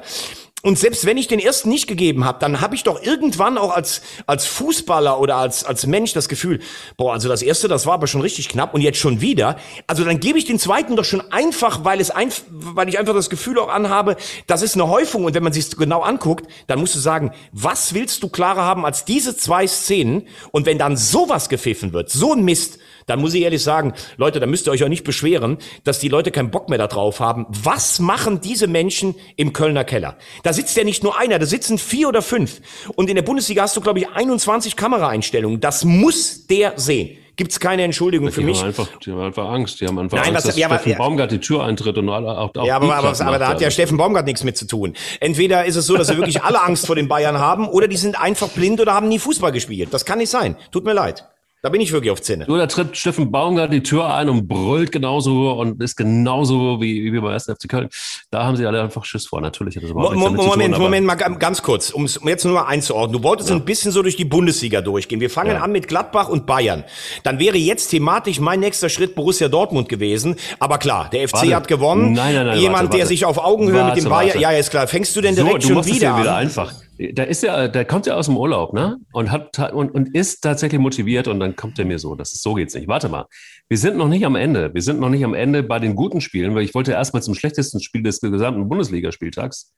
[0.62, 3.76] Und selbst wenn ich den ersten nicht gegeben habe, dann habe ich doch irgendwann auch
[3.76, 6.62] als, als Fußballer oder als, als Mensch das Gefühl,
[6.96, 9.58] boah, also das erste, das war aber schon richtig knapp und jetzt schon wieder.
[9.88, 13.14] Also dann gebe ich den zweiten doch schon einfach, weil es ein, weil ich einfach
[13.14, 14.16] das Gefühl auch anhabe,
[14.48, 15.26] das ist eine Häufung.
[15.26, 18.86] Und wenn man sich genau anguckt, dann musst du sagen, was willst du klarer haben
[18.86, 20.30] als diese zwei Szenen?
[20.52, 24.40] Und wenn dann sowas gepfiffen wird, so ein Mist, dann muss ich ehrlich sagen, Leute,
[24.40, 27.20] da müsst ihr euch auch nicht beschweren, dass die Leute keinen Bock mehr da drauf
[27.20, 27.46] haben.
[27.50, 30.18] Was machen diese Menschen im Kölner Keller?
[30.44, 32.62] Da sitzt ja nicht nur einer, da sitzen vier oder fünf.
[32.96, 35.60] Und in der Bundesliga hast du, glaube ich, 21 Kameraeinstellungen.
[35.60, 38.60] Das muss der sehen gibt's keine Entschuldigung für mich.
[38.60, 39.82] Haben einfach, die haben einfach Angst.
[39.82, 42.10] Die haben einfach Nein, Angst, was, dass ja, Steffen ja, Baumgart die Tür eintritt und
[42.10, 44.66] alle auch, auch Ja, aber, aber, aber, da hat ja Steffen Baumgart nichts mit zu
[44.68, 44.94] tun.
[45.20, 47.98] Entweder ist es so, dass sie wirklich alle Angst vor den Bayern haben, oder die
[47.98, 49.90] sind einfach blind oder haben nie Fußball gespielt.
[49.92, 50.56] Das kann nicht sein.
[50.72, 51.26] Tut mir leid.
[51.66, 52.46] Da bin ich wirklich auf Zinne.
[52.48, 57.12] Nur da tritt Steffen Baumgart die Tür ein und brüllt genauso und ist genauso wie,
[57.12, 57.46] wie beim 1.
[57.46, 57.90] FC Köln.
[58.30, 59.42] Da haben sie alle einfach Schiss vor.
[59.42, 63.20] Natürlich Moment, Moment, tun, Moment, mal ganz kurz, um es jetzt nur mal einzuordnen.
[63.20, 63.56] Du wolltest ja.
[63.56, 65.20] ein bisschen so durch die Bundesliga durchgehen.
[65.20, 65.62] Wir fangen ja.
[65.62, 66.84] an mit Gladbach und Bayern.
[67.24, 70.36] Dann wäre jetzt thematisch mein nächster Schritt Borussia Dortmund gewesen.
[70.60, 71.56] Aber klar, der FC warte.
[71.56, 72.14] hat gewonnen.
[72.14, 72.60] Nein, nein, nein.
[72.60, 72.98] Jemand, warte, warte.
[72.98, 74.40] der sich auf Augenhöhe mit dem Bayern.
[74.40, 74.88] Ja, ist klar.
[74.88, 76.76] Fängst du denn direkt so, du schon wieder, wieder einfach.
[76.98, 78.98] Da ist ja, der kommt ja aus dem Urlaub, ne?
[79.12, 82.42] Und hat und, und ist tatsächlich motiviert und dann kommt er mir so, das ist
[82.42, 82.88] so geht's nicht.
[82.88, 83.26] Warte mal,
[83.68, 84.74] wir sind noch nicht am Ende.
[84.74, 87.36] Wir sind noch nicht am Ende bei den guten Spielen, weil ich wollte erstmal zum
[87.36, 89.74] schlechtesten Spiel des gesamten Bundesligaspieltags.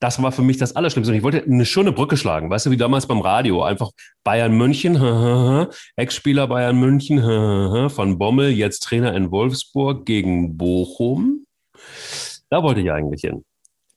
[0.00, 1.12] Das war für mich das Allerschlimmste.
[1.12, 3.62] Und ich wollte eine schöne Brücke schlagen, weißt du, wie damals beim Radio.
[3.62, 3.90] Einfach
[4.24, 4.96] Bayern München,
[5.96, 11.46] Ex-Spieler Bayern München, von Bommel, jetzt Trainer in Wolfsburg gegen Bochum.
[12.50, 13.44] Da wollte ich eigentlich hin.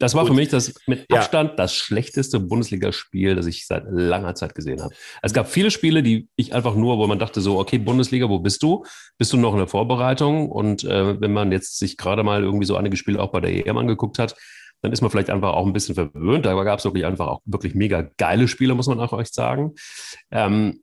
[0.02, 0.32] Das war Gut.
[0.32, 1.56] für mich das mit Abstand ja.
[1.58, 4.96] das schlechteste Bundesligaspiel, das ich seit langer Zeit gesehen habe.
[5.22, 8.40] Es gab viele Spiele, die ich einfach nur, wo man dachte so, okay, Bundesliga, wo
[8.40, 8.84] bist du?
[9.20, 10.50] Bist du noch in der Vorbereitung?
[10.50, 13.68] Und äh, wenn man jetzt sich gerade mal irgendwie so einige Spiele auch bei der
[13.68, 14.36] EM angeguckt hat,
[14.82, 16.48] dann ist man vielleicht einfach auch ein bisschen verwöhnt.
[16.48, 19.76] Da gab es wirklich einfach auch wirklich mega geile Spiele, muss man auch echt sagen.
[20.32, 20.82] Ähm,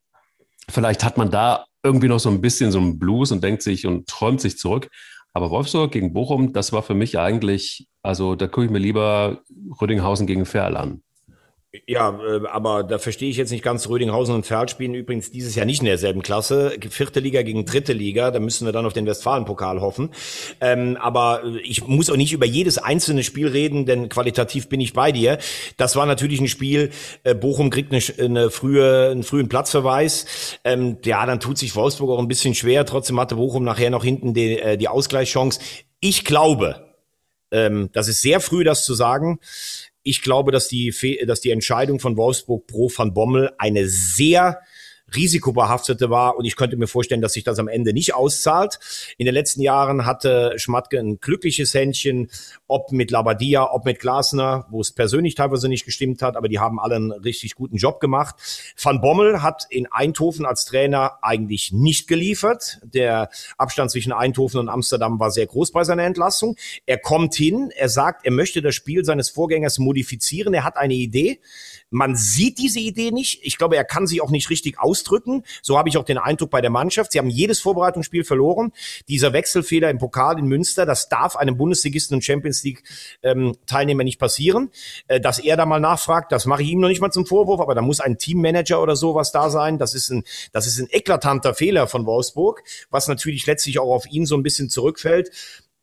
[0.70, 3.84] vielleicht hat man da irgendwie noch so ein bisschen so einen Blues und denkt sich
[3.84, 4.88] und träumt sich zurück.
[5.38, 9.44] Aber Wolfsburg gegen Bochum, das war für mich eigentlich, also da gucke ich mir lieber
[9.80, 11.04] Rödinghausen gegen Ferl an.
[11.86, 13.88] Ja, äh, aber da verstehe ich jetzt nicht ganz.
[13.88, 16.76] Rödinghausen und Ferl spielen übrigens dieses Jahr nicht in derselben Klasse.
[16.90, 18.30] Vierte Liga gegen dritte Liga.
[18.30, 20.10] Da müssen wir dann auf den Westfalenpokal hoffen.
[20.60, 24.92] Ähm, aber ich muss auch nicht über jedes einzelne Spiel reden, denn qualitativ bin ich
[24.92, 25.38] bei dir.
[25.76, 26.90] Das war natürlich ein Spiel.
[27.24, 30.58] Äh, Bochum kriegt eine, eine frühe, einen frühen Platzverweis.
[30.64, 32.84] Ähm, ja, dann tut sich Wolfsburg auch ein bisschen schwer.
[32.86, 35.60] Trotzdem hatte Bochum nachher noch hinten die, äh, die Ausgleichschance.
[36.00, 36.88] Ich glaube,
[37.50, 39.38] ähm, das ist sehr früh, das zu sagen.
[40.02, 40.94] Ich glaube, dass die,
[41.26, 44.60] dass die Entscheidung von Wolfsburg pro Van Bommel eine sehr
[45.14, 48.78] risikobehaftete war und ich könnte mir vorstellen, dass sich das am Ende nicht auszahlt.
[49.16, 52.30] In den letzten Jahren hatte Schmatke ein glückliches Händchen,
[52.66, 56.58] ob mit Labadia, ob mit Glasner, wo es persönlich teilweise nicht gestimmt hat, aber die
[56.58, 58.36] haben alle einen richtig guten Job gemacht.
[58.80, 62.80] Van Bommel hat in Eindhoven als Trainer eigentlich nicht geliefert.
[62.82, 66.56] Der Abstand zwischen Eindhoven und Amsterdam war sehr groß bei seiner Entlassung.
[66.86, 70.94] Er kommt hin, er sagt, er möchte das Spiel seines Vorgängers modifizieren, er hat eine
[70.94, 71.40] Idee.
[71.90, 73.40] Man sieht diese Idee nicht.
[73.42, 75.42] Ich glaube, er kann sie auch nicht richtig ausdrücken.
[75.62, 77.12] So habe ich auch den Eindruck bei der Mannschaft.
[77.12, 78.72] Sie haben jedes Vorbereitungsspiel verloren.
[79.08, 82.82] Dieser Wechselfehler im Pokal in Münster, das darf einem Bundesligisten und Champions League
[83.22, 84.70] ähm, Teilnehmer nicht passieren.
[85.06, 87.60] Äh, dass er da mal nachfragt, das mache ich ihm noch nicht mal zum Vorwurf,
[87.60, 89.78] aber da muss ein Teammanager oder sowas da sein.
[89.78, 94.06] Das ist ein, das ist ein eklatanter Fehler von Wolfsburg, was natürlich letztlich auch auf
[94.10, 95.30] ihn so ein bisschen zurückfällt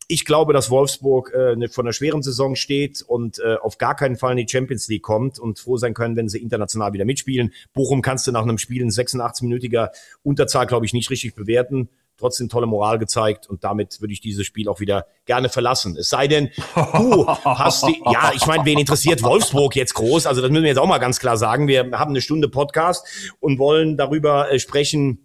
[0.07, 3.95] ich glaube, dass Wolfsburg äh, ne, von einer schweren Saison steht und äh, auf gar
[3.95, 7.05] keinen Fall in die Champions League kommt und froh sein können, wenn sie international wieder
[7.05, 7.53] mitspielen.
[7.73, 9.89] Bochum kannst du nach einem Spiel in 86-minütiger
[10.23, 11.89] Unterzahl, glaube ich, nicht richtig bewerten.
[12.17, 15.97] Trotzdem tolle Moral gezeigt und damit würde ich dieses Spiel auch wieder gerne verlassen.
[15.97, 20.25] Es sei denn, du hast die, ja, ich meine, wen interessiert Wolfsburg jetzt groß?
[20.25, 21.67] Also das müssen wir jetzt auch mal ganz klar sagen.
[21.67, 23.05] Wir haben eine Stunde Podcast
[23.41, 25.24] und wollen darüber äh, sprechen,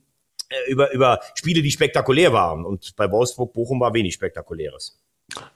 [0.68, 2.64] über, über Spiele, die spektakulär waren.
[2.64, 5.00] Und bei Wolfsburg, Bochum war wenig Spektakuläres.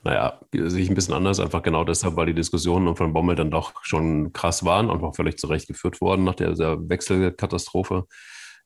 [0.03, 3.51] Naja, sehe ich ein bisschen anders, einfach genau deshalb, weil die Diskussionen von Bommel dann
[3.51, 8.07] doch schon krass waren und auch völlig zurecht geführt worden nach der, Wechselkatastrophe.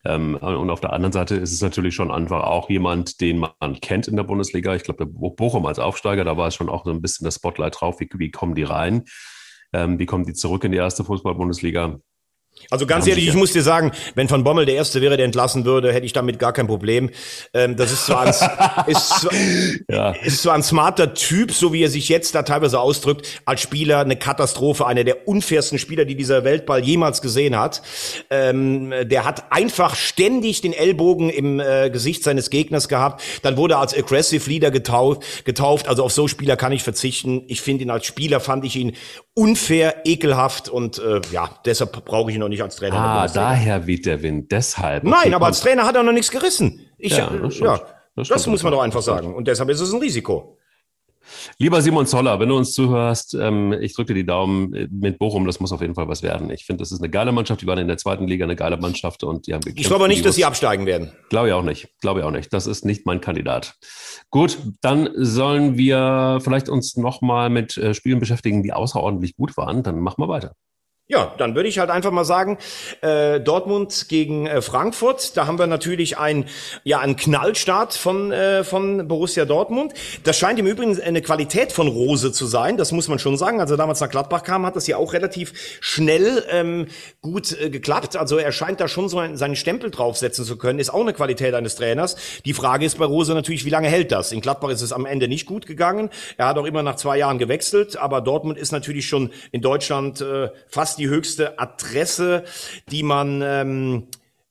[0.04, 3.80] Ähm, und auf der anderen Seite ist es natürlich schon einfach auch jemand, den man
[3.80, 4.74] kennt in der Bundesliga.
[4.74, 7.80] Ich glaube, Bochum als Aufsteiger, da war es schon auch so ein bisschen das Spotlight
[7.80, 9.04] drauf, wie, wie kommen die rein,
[9.72, 12.00] ähm, wie kommen die zurück in die erste Fußball-Bundesliga.
[12.70, 15.64] Also ganz ehrlich, ich muss dir sagen, wenn Van Bommel der Erste wäre, der entlassen
[15.64, 17.10] würde, hätte ich damit gar kein Problem.
[17.54, 18.28] Ähm, das ist zwar, ein,
[18.86, 19.32] ist, zwar,
[19.90, 20.10] ja.
[20.22, 24.00] ist zwar ein smarter Typ, so wie er sich jetzt da teilweise ausdrückt, als Spieler
[24.00, 27.82] eine Katastrophe, einer der unfairsten Spieler, die dieser Weltball jemals gesehen hat.
[28.30, 33.22] Ähm, der hat einfach ständig den Ellbogen im äh, Gesicht seines Gegners gehabt.
[33.42, 35.88] Dann wurde er als Aggressive Leader getauft, getauft.
[35.88, 37.44] Also auf so Spieler kann ich verzichten.
[37.48, 38.94] Ich finde ihn als Spieler, fand ich ihn
[39.38, 42.96] unfair, ekelhaft und äh, ja, deshalb brauche ich ihn noch nicht als Trainer.
[42.96, 45.04] Ah, daher weht der Wind, deshalb.
[45.04, 46.80] Okay, Nein, aber als Trainer hat er noch nichts gerissen.
[46.98, 47.80] Ich, ja, das, ja,
[48.16, 49.34] das, das muss man doch einfach sagen.
[49.34, 50.57] Und deshalb ist es ein Risiko.
[51.58, 55.46] Lieber Simon Zoller, wenn du uns zuhörst, ähm, ich drücke dir die Daumen mit Bochum,
[55.46, 56.50] das muss auf jeden Fall was werden.
[56.50, 58.76] Ich finde, das ist eine geile Mannschaft, die waren in der zweiten Liga eine geile
[58.76, 61.12] Mannschaft und die haben Ich glaube nicht, dass sie absteigen werden.
[61.30, 61.88] Glaube ich auch nicht.
[62.00, 62.52] Glaube ich auch nicht.
[62.52, 63.74] Das ist nicht mein Kandidat.
[64.30, 69.82] Gut, dann sollen wir vielleicht uns nochmal mit äh, Spielen beschäftigen, die außerordentlich gut waren.
[69.82, 70.54] Dann machen wir weiter.
[71.10, 72.58] Ja, dann würde ich halt einfach mal sagen,
[73.00, 76.44] äh, Dortmund gegen äh, Frankfurt, da haben wir natürlich ein,
[76.84, 79.94] ja, einen Knallstart von, äh, von Borussia Dortmund.
[80.24, 83.58] Das scheint im Übrigen eine Qualität von Rose zu sein, das muss man schon sagen.
[83.58, 86.88] Als er damals nach Gladbach kam, hat das ja auch relativ schnell ähm,
[87.22, 88.14] gut äh, geklappt.
[88.14, 91.14] Also er scheint da schon so einen, seinen Stempel draufsetzen zu können, ist auch eine
[91.14, 92.16] Qualität eines Trainers.
[92.44, 94.30] Die Frage ist bei Rose natürlich, wie lange hält das?
[94.30, 96.10] In Gladbach ist es am Ende nicht gut gegangen.
[96.36, 100.20] Er hat auch immer nach zwei Jahren gewechselt, aber Dortmund ist natürlich schon in Deutschland
[100.20, 102.44] äh, fast die höchste Adresse,
[102.90, 104.08] die man ähm,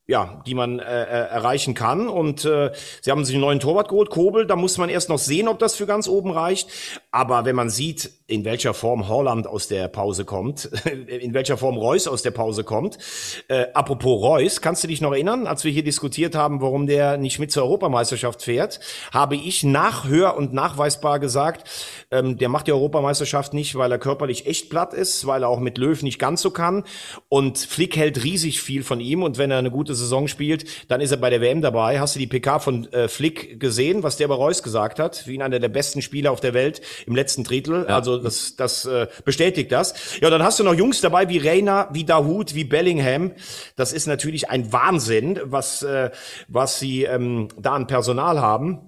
[0.08, 2.08] ja, die man äh, äh, erreichen kann.
[2.08, 4.48] Und äh, sie haben sich einen neuen Torwart geholt, Kobel.
[4.48, 6.70] Da muss man erst noch sehen, ob das für ganz oben reicht.
[7.18, 10.66] Aber wenn man sieht, in welcher Form Holland aus der Pause kommt,
[11.08, 13.00] in welcher Form Reus aus der Pause kommt.
[13.48, 17.18] Äh, apropos Reus, kannst du dich noch erinnern, als wir hier diskutiert haben, warum der
[17.18, 21.68] nicht mit zur Europameisterschaft fährt, habe ich nachhör und nachweisbar gesagt,
[22.12, 25.60] ähm, der macht die Europameisterschaft nicht, weil er körperlich echt platt ist, weil er auch
[25.60, 26.84] mit Löw nicht ganz so kann.
[27.30, 31.02] Und Flick hält riesig viel von ihm und wenn er eine gute Saison spielt, dann
[31.02, 32.00] ist er bei der WM dabei.
[32.00, 35.26] Hast du die PK von äh, Flick gesehen, was der bei Reus gesagt hat?
[35.26, 37.86] Wie ihn einer der besten Spieler auf der Welt im letzten Drittel.
[37.88, 37.96] Ja.
[37.96, 40.20] Also das, das äh, bestätigt das.
[40.22, 43.32] Ja, dann hast du noch Jungs dabei wie Reina, wie Dahoud, wie Bellingham.
[43.76, 46.12] Das ist natürlich ein Wahnsinn, was, äh,
[46.48, 48.82] was sie ähm, da an Personal haben.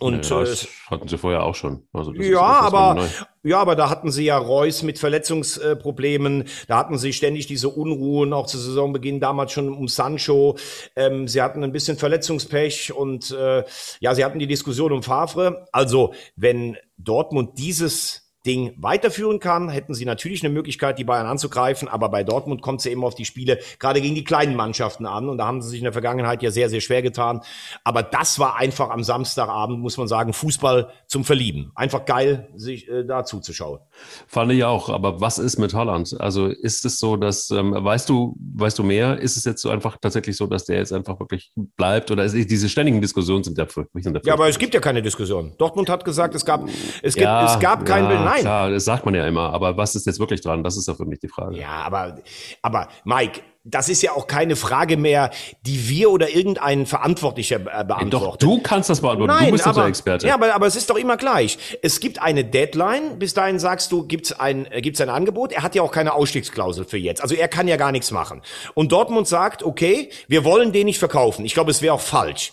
[0.00, 1.86] Und ja, das äh, hatten sie vorher auch schon.
[1.92, 3.08] Also ja, aber
[3.42, 6.44] ja, aber da hatten sie ja Reus mit Verletzungsproblemen.
[6.66, 10.56] Da hatten sie ständig diese Unruhen, auch zu Saisonbeginn damals schon um Sancho.
[10.96, 13.64] Ähm, sie hatten ein bisschen Verletzungspech und äh,
[14.00, 15.66] ja, sie hatten die Diskussion um Favre.
[15.72, 21.86] Also wenn Dortmund dieses Ding weiterführen kann, hätten sie natürlich eine Möglichkeit, die Bayern anzugreifen.
[21.86, 25.06] Aber bei Dortmund kommt es ja immer auf die Spiele gerade gegen die kleinen Mannschaften
[25.06, 25.28] an.
[25.28, 27.42] Und da haben sie sich in der Vergangenheit ja sehr, sehr schwer getan.
[27.84, 31.70] Aber das war einfach am Samstagabend, muss man sagen, Fußball zum Verlieben.
[31.74, 33.80] Einfach geil, sich äh, da zuzuschauen.
[34.26, 34.88] Fand ich auch.
[34.88, 36.16] Aber was ist mit Holland?
[36.18, 39.18] Also ist es so, dass, ähm, weißt du, weißt du mehr?
[39.18, 42.10] Ist es jetzt so einfach tatsächlich so, dass der jetzt einfach wirklich bleibt?
[42.10, 43.86] Oder ist, diese ständigen Diskussionen sind dafür?
[43.94, 45.52] dafür ja, aber es gibt ja keine Diskussion.
[45.58, 46.66] Dortmund hat gesagt, es gab,
[47.02, 48.37] es gibt, ja, es gab kein, ja, nein.
[48.40, 49.52] Klar, das sagt man ja immer.
[49.52, 50.62] Aber was ist jetzt wirklich dran?
[50.62, 51.56] Das ist ja für mich die Frage.
[51.56, 52.18] Ja, aber,
[52.62, 55.30] aber Mike, das ist ja auch keine Frage mehr,
[55.62, 58.10] die wir oder irgendein Verantwortlicher äh, beantworten.
[58.10, 59.32] Doch, du kannst das beantworten.
[59.32, 60.26] Nein, du bist aber, der Experte.
[60.26, 61.58] Ja, aber, aber es ist doch immer gleich.
[61.82, 63.18] Es gibt eine Deadline.
[63.18, 65.52] Bis dahin sagst du, gibt's ein, äh, gibt's ein Angebot.
[65.52, 67.20] Er hat ja auch keine Ausstiegsklausel für jetzt.
[67.20, 68.42] Also er kann ja gar nichts machen.
[68.74, 71.44] Und Dortmund sagt, okay, wir wollen den nicht verkaufen.
[71.44, 72.52] Ich glaube, es wäre auch falsch.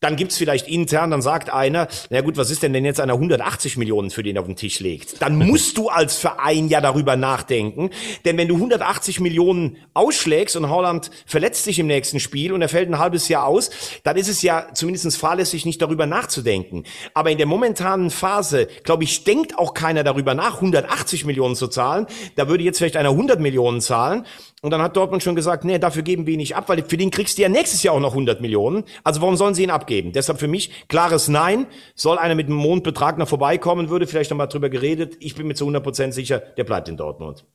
[0.00, 3.14] Dann gibt's vielleicht intern, dann sagt einer, na gut, was ist denn, wenn jetzt einer
[3.14, 5.22] 180 Millionen für den auf den Tisch legt?
[5.22, 7.88] Dann musst du als Verein ja darüber nachdenken.
[8.26, 12.68] Denn wenn du 180 Millionen ausschlägst und Holland verletzt sich im nächsten Spiel und er
[12.68, 13.70] fällt ein halbes Jahr aus,
[14.02, 16.84] dann ist es ja zumindest fahrlässig, nicht darüber nachzudenken.
[17.14, 21.68] Aber in der momentanen Phase, glaube ich, denkt auch keiner darüber nach, 180 Millionen zu
[21.68, 22.06] zahlen.
[22.34, 24.26] Da würde jetzt vielleicht einer 100 Millionen zahlen.
[24.66, 26.96] Und dann hat Dortmund schon gesagt, nee, dafür geben wir ihn nicht ab, weil für
[26.96, 28.82] den kriegst du ja nächstes Jahr auch noch 100 Millionen.
[29.04, 30.10] Also warum sollen sie ihn abgeben?
[30.10, 31.68] Deshalb für mich klares Nein.
[31.94, 35.18] Soll einer mit einem Mondbetrag noch vorbeikommen, würde vielleicht noch mal drüber geredet.
[35.20, 37.46] Ich bin mir zu 100 Prozent sicher, der bleibt in Dortmund.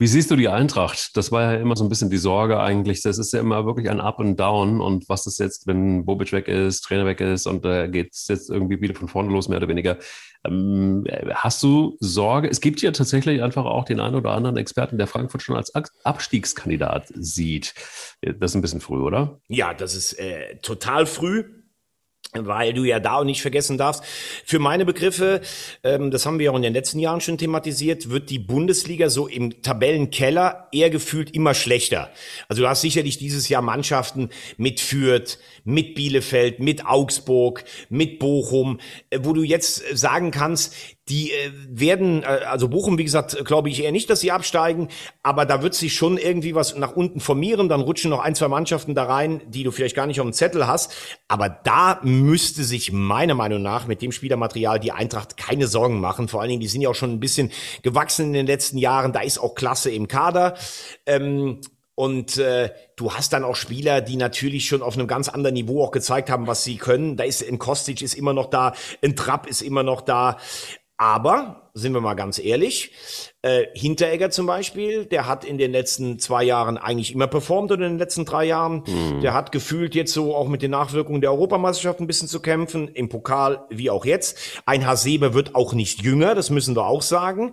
[0.00, 1.14] Wie siehst du die Eintracht?
[1.14, 3.02] Das war ja immer so ein bisschen die Sorge eigentlich.
[3.02, 4.80] Das ist ja immer wirklich ein Up und Down.
[4.80, 8.14] Und was ist jetzt, wenn Bobic weg ist, Trainer weg ist und da äh, geht
[8.14, 9.98] es jetzt irgendwie wieder von vorne los, mehr oder weniger?
[10.42, 12.48] Ähm, hast du Sorge?
[12.48, 15.74] Es gibt ja tatsächlich einfach auch den einen oder anderen Experten, der Frankfurt schon als
[16.02, 17.74] Abstiegskandidat sieht.
[18.22, 19.38] Das ist ein bisschen früh, oder?
[19.48, 21.44] Ja, das ist äh, total früh
[22.34, 24.04] weil du ja da auch nicht vergessen darfst,
[24.44, 25.40] für meine Begriffe,
[25.82, 29.26] ähm, das haben wir auch in den letzten Jahren schon thematisiert, wird die Bundesliga so
[29.26, 32.10] im Tabellenkeller eher gefühlt immer schlechter.
[32.48, 38.78] Also du hast sicherlich dieses Jahr Mannschaften mit Fürth, mit Bielefeld, mit Augsburg, mit Bochum,
[39.10, 40.74] äh, wo du jetzt sagen kannst,
[41.08, 44.88] die äh, werden, äh, also Bochum, wie gesagt, glaube ich eher nicht, dass sie absteigen,
[45.22, 48.48] aber da wird sich schon irgendwie was nach unten formieren, dann rutschen noch ein, zwei
[48.48, 50.92] Mannschaften da rein, die du vielleicht gar nicht auf dem Zettel hast,
[51.28, 56.28] aber da müsste sich meiner Meinung nach mit dem Spielermaterial die Eintracht keine Sorgen machen,
[56.28, 57.50] vor allen Dingen, die sind ja auch schon ein bisschen
[57.82, 60.54] gewachsen in den letzten Jahren, da ist auch Klasse im Kader,
[61.06, 61.60] ähm,
[62.00, 65.84] und äh, du hast dann auch Spieler, die natürlich schon auf einem ganz anderen Niveau
[65.84, 67.18] auch gezeigt haben, was sie können.
[67.18, 68.72] Da ist ein Kostic ist immer noch da,
[69.04, 70.38] ein Trapp ist immer noch da.
[71.00, 72.92] Aber, sind wir mal ganz ehrlich,
[73.40, 77.86] äh, Hinteregger zum Beispiel, der hat in den letzten zwei Jahren eigentlich immer performt oder
[77.86, 78.82] in den letzten drei Jahren.
[78.86, 79.22] Mhm.
[79.22, 82.88] Der hat gefühlt jetzt so auch mit den Nachwirkungen der Europameisterschaft ein bisschen zu kämpfen,
[82.88, 84.60] im Pokal wie auch jetzt.
[84.66, 87.52] Ein Hasebe wird auch nicht jünger, das müssen wir auch sagen.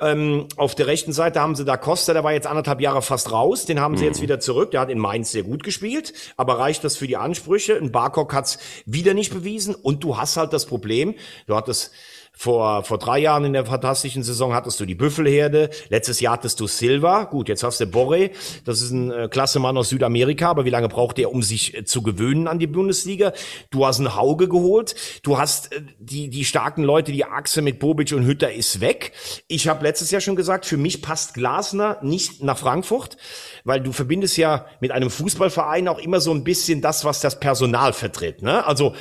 [0.00, 3.30] Ähm, auf der rechten Seite haben sie da Costa, der war jetzt anderthalb Jahre fast
[3.30, 4.08] raus, den haben sie mhm.
[4.08, 4.72] jetzt wieder zurück.
[4.72, 7.76] Der hat in Mainz sehr gut gespielt, aber reicht das für die Ansprüche?
[7.76, 11.14] Ein Barkok hat's wieder nicht bewiesen und du hast halt das Problem,
[11.46, 11.92] du hattest
[12.38, 15.70] vor, vor drei Jahren in der fantastischen Saison hattest du die Büffelherde.
[15.88, 17.24] Letztes Jahr hattest du Silva.
[17.24, 18.30] Gut, jetzt hast du Borre.
[18.64, 20.48] Das ist ein äh, klasse Mann aus Südamerika.
[20.48, 23.32] Aber wie lange braucht er, um sich äh, zu gewöhnen an die Bundesliga?
[23.70, 24.94] Du hast einen Hauge geholt.
[25.24, 29.12] Du hast äh, die, die starken Leute, die Achse mit Bobic und Hütter ist weg.
[29.48, 33.16] Ich habe letztes Jahr schon gesagt, für mich passt Glasner nicht nach Frankfurt,
[33.64, 37.40] weil du verbindest ja mit einem Fußballverein auch immer so ein bisschen das, was das
[37.40, 38.42] Personal vertritt.
[38.42, 38.64] Ne?
[38.64, 38.94] Also,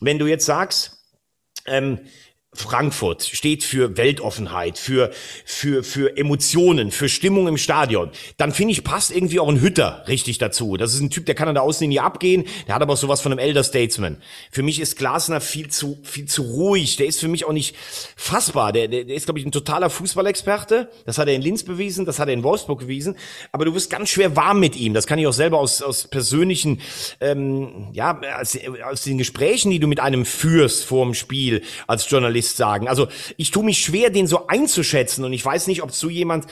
[0.00, 0.98] wenn du jetzt sagst,
[1.66, 1.98] ähm,
[2.54, 5.10] Frankfurt steht für Weltoffenheit, für,
[5.44, 10.02] für, für Emotionen, für Stimmung im Stadion, dann finde ich, passt irgendwie auch ein Hütter
[10.08, 10.78] richtig dazu.
[10.78, 13.20] Das ist ein Typ, der kann an der Außenlinie abgehen, der hat aber auch sowas
[13.20, 14.16] von einem Elder Statesman.
[14.50, 17.76] Für mich ist Glasner viel zu, viel zu ruhig, der ist für mich auch nicht
[18.16, 18.72] fassbar.
[18.72, 20.90] Der, der, der ist, glaube ich, ein totaler Fußballexperte.
[21.04, 23.16] Das hat er in Linz bewiesen, das hat er in Wolfsburg bewiesen.
[23.52, 24.94] Aber du wirst ganz schwer warm mit ihm.
[24.94, 26.80] Das kann ich auch selber aus, aus persönlichen,
[27.20, 32.08] ähm, ja, aus, aus den Gesprächen, die du mit einem führst vor dem Spiel als
[32.08, 32.88] Journalist Journalist sagen.
[32.88, 36.46] Also ich tue mich schwer, den so einzuschätzen und ich weiß nicht, ob so jemand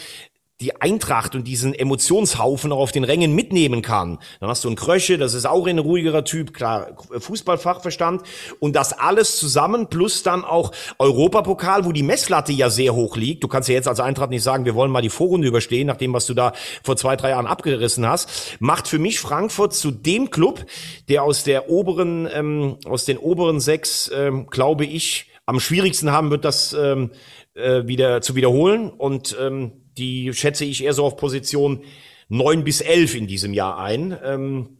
[0.62, 4.18] die Eintracht und diesen Emotionshaufen auch auf den Rängen mitnehmen kann.
[4.40, 8.22] Dann hast du einen Krösche, das ist auch ein ruhigerer Typ, klar, Fußballfachverstand.
[8.58, 13.44] Und das alles zusammen, plus dann auch Europapokal, wo die Messlatte ja sehr hoch liegt.
[13.44, 15.98] Du kannst ja jetzt als Eintracht nicht sagen, wir wollen mal die Vorrunde überstehen, nach
[15.98, 18.56] dem, was du da vor zwei, drei Jahren abgerissen hast.
[18.58, 20.64] Macht für mich Frankfurt zu dem Club,
[21.10, 26.30] der aus der oberen, ähm, aus den oberen sechs, ähm, glaube ich, am schwierigsten haben
[26.30, 27.12] wird, das ähm,
[27.54, 28.90] äh, wieder zu wiederholen.
[28.90, 31.84] Und ähm, die schätze ich eher so auf Position
[32.28, 34.16] neun bis elf in diesem Jahr ein.
[34.22, 34.78] Ähm,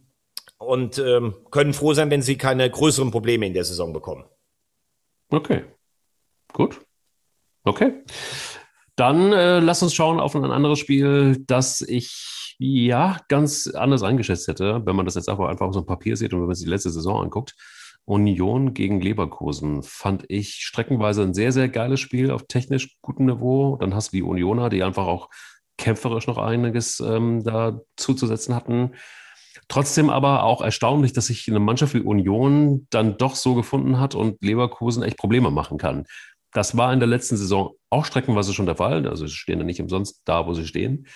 [0.58, 4.24] und ähm, können froh sein, wenn sie keine größeren Probleme in der Saison bekommen.
[5.28, 5.64] Okay.
[6.52, 6.80] Gut.
[7.64, 7.92] Okay.
[8.96, 14.48] Dann äh, lass uns schauen auf ein anderes Spiel, das ich ja ganz anders eingeschätzt
[14.48, 16.54] hätte, wenn man das jetzt einfach, einfach auf so ein Papier sieht und wenn man
[16.54, 17.54] sich die letzte Saison anguckt.
[18.06, 23.76] Union gegen Leverkusen fand ich streckenweise ein sehr, sehr geiles Spiel auf technisch gutem Niveau.
[23.76, 25.28] Dann hast du die Unioner, die einfach auch
[25.76, 28.92] kämpferisch noch einiges ähm, da zuzusetzen hatten.
[29.68, 34.14] Trotzdem aber auch erstaunlich, dass sich eine Mannschaft wie Union dann doch so gefunden hat
[34.14, 36.04] und Leverkusen echt Probleme machen kann.
[36.52, 39.06] Das war in der letzten Saison auch streckenweise schon der Fall.
[39.08, 41.08] Also sie stehen ja nicht umsonst da, wo sie stehen.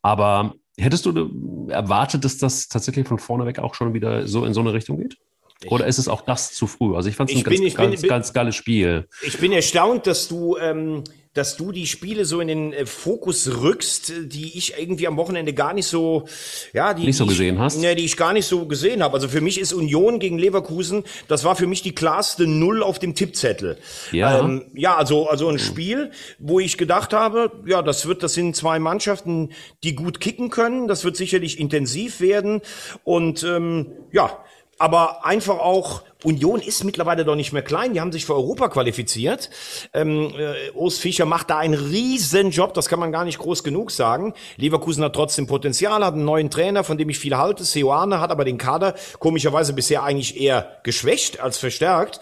[0.00, 4.54] Aber hättest du erwartet, dass das tatsächlich von vorne weg auch schon wieder so in
[4.54, 5.18] so eine Richtung geht?
[5.66, 6.94] Oder ist es auch das zu früh?
[6.94, 9.08] Also ich fand es ein bin, ganz, ganz, bin, ganz geiles Spiel.
[9.22, 11.02] Ich bin erstaunt, dass du, ähm,
[11.34, 15.54] dass du die Spiele so in den äh, Fokus rückst, die ich irgendwie am Wochenende
[15.54, 16.28] gar nicht so,
[16.72, 17.78] ja, die nicht so die gesehen ich, hast.
[17.78, 19.14] Ne, die ich gar nicht so gesehen habe.
[19.14, 23.00] Also für mich ist Union gegen Leverkusen, das war für mich die klarste Null auf
[23.00, 23.78] dem Tippzettel.
[24.12, 28.34] Ja, ähm, ja, also also ein Spiel, wo ich gedacht habe, ja, das wird, das
[28.34, 29.50] sind zwei Mannschaften,
[29.82, 30.86] die gut kicken können.
[30.86, 32.60] Das wird sicherlich intensiv werden
[33.02, 34.38] und ähm, ja
[34.78, 38.68] aber einfach auch, Union ist mittlerweile doch nicht mehr klein, die haben sich für Europa
[38.68, 39.50] qualifiziert.
[39.92, 43.62] Ähm, äh, Urs Fischer macht da einen riesen Job, das kann man gar nicht groß
[43.62, 44.34] genug sagen.
[44.56, 47.64] Leverkusen hat trotzdem Potenzial, hat einen neuen Trainer, von dem ich viel halte.
[47.64, 52.20] Seoane hat aber den Kader komischerweise bisher eigentlich eher geschwächt als verstärkt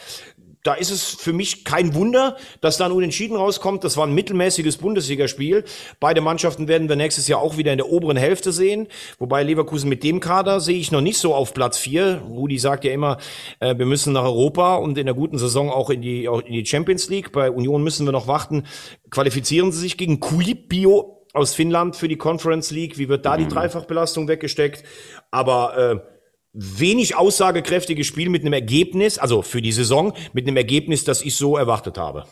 [0.66, 3.84] da ist es für mich kein Wunder, dass da ein Unentschieden rauskommt.
[3.84, 5.64] Das war ein mittelmäßiges Bundesligaspiel.
[6.00, 8.88] Beide Mannschaften werden wir nächstes Jahr auch wieder in der oberen Hälfte sehen.
[9.18, 12.22] Wobei Leverkusen mit dem Kader sehe ich noch nicht so auf Platz vier.
[12.28, 13.18] Rudi sagt ja immer,
[13.60, 16.52] äh, wir müssen nach Europa und in der guten Saison auch in die, auch in
[16.52, 17.30] die Champions League.
[17.32, 18.64] Bei Union müssen wir noch warten.
[19.10, 22.98] Qualifizieren sie sich gegen Kuipio aus Finnland für die Conference League?
[22.98, 23.50] Wie wird da die mhm.
[23.50, 24.82] Dreifachbelastung weggesteckt?
[25.30, 26.15] Aber äh,
[26.56, 31.36] wenig aussagekräftiges Spiel mit einem Ergebnis, also für die Saison, mit einem Ergebnis, das ich
[31.36, 32.24] so erwartet habe.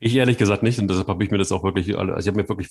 [0.00, 2.40] Ich ehrlich gesagt nicht und deshalb habe ich mir das auch wirklich, also ich habe
[2.40, 2.68] mir wirklich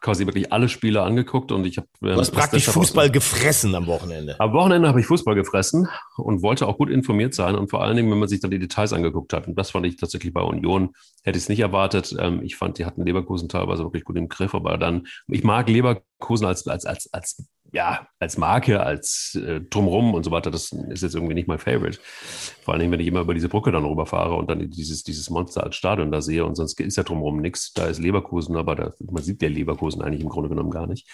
[0.00, 1.88] quasi wirklich alle Spiele angeguckt und ich habe.
[2.02, 4.38] Ähm, du hast praktisch Fußball gefressen am Wochenende.
[4.38, 7.96] Am Wochenende habe ich Fußball gefressen und wollte auch gut informiert sein und vor allen
[7.96, 10.42] Dingen, wenn man sich dann die Details angeguckt hat und das fand ich tatsächlich bei
[10.42, 10.90] Union,
[11.22, 12.14] hätte ich es nicht erwartet.
[12.18, 15.68] Ähm, ich fand, die hatten Leverkusen teilweise wirklich gut im Griff, aber dann, ich mag
[15.70, 20.72] Leverkusen als, als, als, als ja, als Marke, als äh, drumrum und so weiter, das
[20.72, 21.98] ist jetzt irgendwie nicht mein Favorite.
[22.62, 25.64] Vor Dingen, wenn ich immer über diese Brücke dann rüberfahre und dann dieses, dieses Monster
[25.64, 27.72] als Stadion da sehe und sonst ist ja drumrum nichts.
[27.72, 31.06] Da ist Leverkusen, aber da, man sieht ja Leverkusen eigentlich im Grunde genommen gar nicht.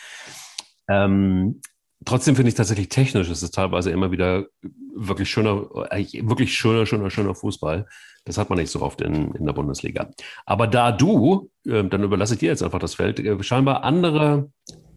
[0.89, 1.61] Ähm,
[2.05, 4.47] trotzdem finde ich tatsächlich technisch, ist es teilweise immer wieder
[4.95, 7.87] wirklich schöner, wirklich schöner, schöner, schöner Fußball.
[8.25, 10.11] Das hat man nicht so oft in, in der Bundesliga.
[10.47, 14.51] Aber da du, äh, dann überlasse ich dir jetzt einfach das Feld, äh, scheinbar andere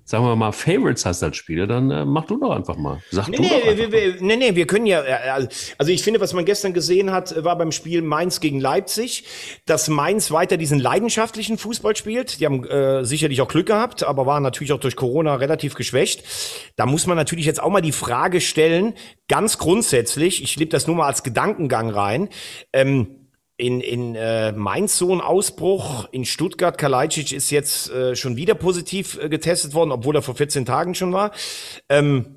[0.08, 3.02] sagen wir mal, Favorites hast als Spieler, dann äh, mach du doch einfach mal.
[3.12, 6.02] Sag nee, du nee, doch wir, wir, nee, nee, wir können ja, äh, also ich
[6.02, 9.26] finde, was man gestern gesehen hat, war beim Spiel Mainz gegen Leipzig,
[9.66, 12.40] dass Mainz weiter diesen leidenschaftlichen Fußball spielt.
[12.40, 16.24] Die haben äh, sicherlich auch Glück gehabt, aber waren natürlich auch durch Corona relativ geschwächt.
[16.78, 18.94] Da muss man natürlich jetzt auch mal die Frage stellen,
[19.28, 22.30] ganz grundsätzlich, ich lebe das nur mal als Gedankengang rein,
[22.72, 23.27] ähm,
[23.58, 26.08] in, in äh, Mainz so ein Ausbruch.
[26.12, 30.36] In Stuttgart, Kalajdzic ist jetzt äh, schon wieder positiv äh, getestet worden, obwohl er vor
[30.36, 31.32] 14 Tagen schon war.
[31.90, 32.37] Ähm,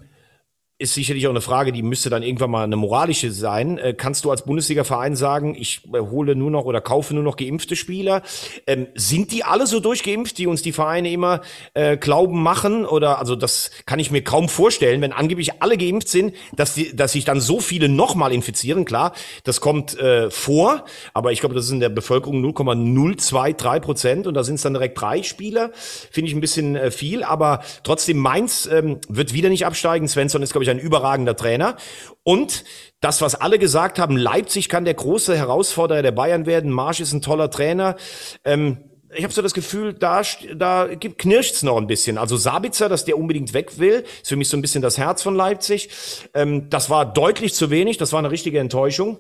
[0.81, 3.77] ist sicherlich auch eine Frage, die müsste dann irgendwann mal eine moralische sein.
[3.77, 7.37] Äh, kannst du als Bundesliga-Verein sagen, ich äh, hole nur noch oder kaufe nur noch
[7.37, 8.23] geimpfte Spieler?
[8.67, 11.43] Ähm, sind die alle so durchgeimpft, die uns die Vereine immer
[11.75, 12.87] äh, glauben machen?
[12.87, 16.97] Oder also das kann ich mir kaum vorstellen, wenn angeblich alle geimpft sind, dass, die,
[16.97, 18.87] dass sich dann so viele nochmal infizieren.
[18.87, 19.13] Klar,
[19.45, 24.33] das kommt äh, vor, aber ich glaube, das ist in der Bevölkerung 0,023 Prozent und
[24.33, 25.73] da sind es dann direkt drei Spieler.
[25.75, 30.09] Finde ich ein bisschen viel, aber trotzdem Mainz ähm, wird wieder nicht absteigen.
[30.09, 31.77] Svensson ist, glaube ich, ein überragender Trainer.
[32.23, 32.65] Und
[33.01, 37.13] das, was alle gesagt haben, Leipzig kann der große Herausforderer der Bayern werden, Marsch ist
[37.13, 37.97] ein toller Trainer.
[38.45, 38.79] Ähm,
[39.13, 40.23] ich habe so das Gefühl, da,
[40.55, 42.17] da knirscht's noch ein bisschen.
[42.17, 45.23] Also Sabitzer, dass der unbedingt weg will, ist für mich so ein bisschen das Herz
[45.23, 45.89] von Leipzig.
[46.35, 49.19] Ähm, das war deutlich zu wenig, das war eine richtige Enttäuschung.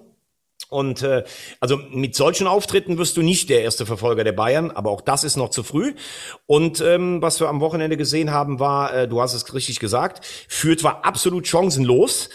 [0.68, 1.25] Und äh,
[1.59, 5.25] also mit solchen Auftritten wirst du nicht der erste Verfolger der Bayern, aber auch das
[5.25, 5.94] ist noch zu früh.
[6.46, 10.25] Und ähm, was wir am Wochenende gesehen haben, war, äh, du hast es richtig gesagt,
[10.49, 12.29] Fürth war absolut chancenlos.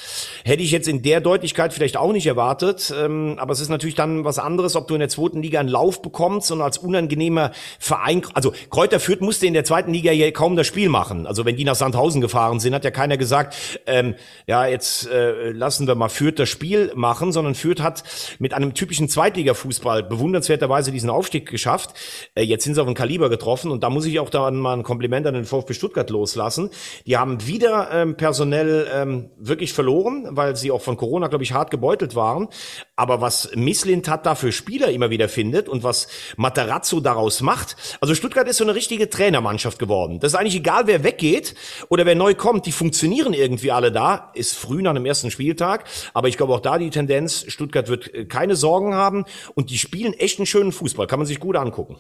[0.44, 2.94] Hätte ich jetzt in der Deutlichkeit vielleicht auch nicht erwartet.
[2.98, 5.70] Ähm, aber es ist natürlich dann was anderes, ob du in der zweiten Liga einen
[5.70, 10.30] Lauf bekommst und als unangenehmer Verein, also Kräuter Fürth musste in der zweiten Liga ja
[10.32, 11.26] kaum das Spiel machen.
[11.26, 13.56] Also wenn die nach Sandhausen gefahren sind, hat ja keiner gesagt,
[13.86, 14.16] ähm,
[14.46, 18.04] ja jetzt äh, lassen wir mal Fürth das Spiel machen, sondern Fürth hat
[18.40, 21.94] mit einem typischen Zweitliga-Fußball bewundernswerterweise diesen Aufstieg geschafft.
[22.36, 24.74] Äh, jetzt sind sie auf ein Kaliber getroffen und da muss ich auch dann mal
[24.74, 26.70] ein Kompliment an den VfB Stuttgart loslassen.
[27.06, 31.54] Die haben wieder ähm, personell ähm, wirklich verloren, weil sie auch von Corona, glaube ich,
[31.54, 32.48] hart gebeutelt waren.
[32.96, 36.08] Aber was Misslint hat da für Spieler immer wieder findet und was
[36.38, 37.76] Materazzo daraus macht.
[38.02, 40.20] Also Stuttgart ist so eine richtige Trainermannschaft geworden.
[40.20, 41.56] Das ist eigentlich egal, wer weggeht
[41.90, 42.66] oder wer neu kommt.
[42.66, 44.32] Die funktionieren irgendwie alle da.
[44.34, 45.86] Ist früh nach dem ersten Spieltag.
[46.14, 50.14] Aber ich glaube auch da die Tendenz, Stuttgart wird keine Sorgen haben und die spielen
[50.14, 51.08] echt einen schönen Fußball.
[51.08, 51.98] Kann man sich gut angucken.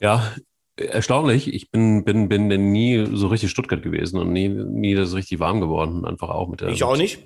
[0.00, 0.32] Ja,
[0.76, 1.52] erstaunlich.
[1.52, 5.60] Ich bin, bin, bin nie so richtig Stuttgart gewesen und nie, nie das richtig warm
[5.60, 6.04] geworden.
[6.04, 6.68] Einfach auch mit der.
[6.68, 7.20] Ich auch nicht.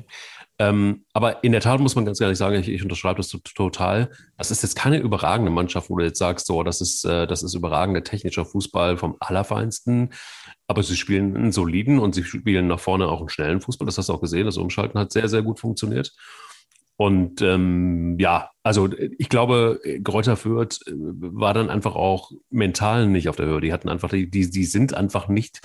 [0.59, 4.11] Ähm, aber in der Tat muss man ganz ehrlich sagen, ich, ich unterschreibe das total.
[4.37, 7.43] Das ist jetzt keine überragende Mannschaft, wo du jetzt sagst, so, das ist, äh, das
[7.43, 10.11] ist überragender technischer Fußball vom Allerfeinsten.
[10.67, 13.87] Aber sie spielen einen soliden und sie spielen nach vorne auch einen schnellen Fußball.
[13.87, 14.47] Das hast du auch gesehen.
[14.47, 16.13] Das Umschalten hat sehr, sehr gut funktioniert.
[16.97, 18.89] Und ähm, ja, also
[19.19, 23.61] ich glaube, Gräuter Fürth äh, war dann einfach auch mental nicht auf der Höhe.
[23.61, 25.61] Die hatten einfach, die, die, die sind einfach nicht,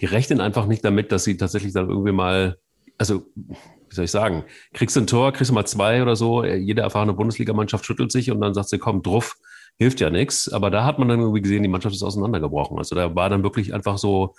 [0.00, 2.58] die rechnen einfach nicht damit, dass sie tatsächlich dann irgendwie mal,
[2.98, 6.44] also wie soll ich sagen, kriegst du ein Tor, kriegst du mal zwei oder so,
[6.44, 9.36] jede erfahrene Bundesligamannschaft schüttelt sich und dann sagt sie, komm, druff,
[9.78, 10.48] hilft ja nichts.
[10.52, 12.78] Aber da hat man dann irgendwie gesehen, die Mannschaft ist auseinandergebrochen.
[12.78, 14.34] Also da war dann wirklich einfach so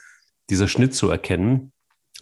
[0.49, 1.73] dieser Schnitt zu erkennen.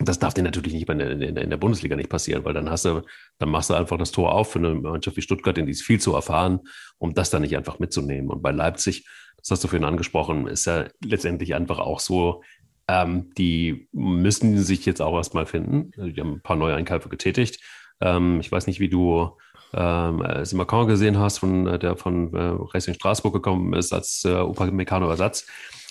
[0.02, 2.86] Das darf dir natürlich nicht in der, in der Bundesliga nicht passieren, weil dann hast
[2.86, 3.02] du,
[3.38, 5.84] dann machst du einfach das Tor auf für eine Mannschaft wie Stuttgart, denn die ist
[5.84, 6.62] viel zu erfahren,
[6.98, 8.30] um das dann nicht einfach mitzunehmen.
[8.30, 9.06] Und bei Leipzig,
[9.38, 12.44] das hast du vorhin angesprochen, ist ja letztendlich einfach auch so,
[12.88, 15.92] ähm, die müssen sich jetzt auch erstmal finden.
[15.98, 17.62] Die haben ein paar neue Einkäufe getätigt.
[18.00, 19.38] Ähm, ich weiß nicht, wie du
[19.74, 24.30] ähm, Simacan gesehen hast, von, äh, der von äh, Racing Straßburg gekommen ist als äh,
[24.30, 25.46] Upamecano-Ersatz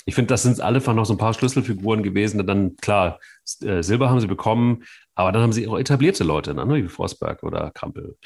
[0.09, 2.47] ich finde, das sind alle noch so ein paar Schlüsselfiguren gewesen.
[2.47, 3.21] Dann, klar,
[3.61, 4.85] äh, Silber haben sie bekommen,
[5.15, 8.17] aber dann haben sie auch etablierte Leute, ne, wie Forsberg oder Krampel.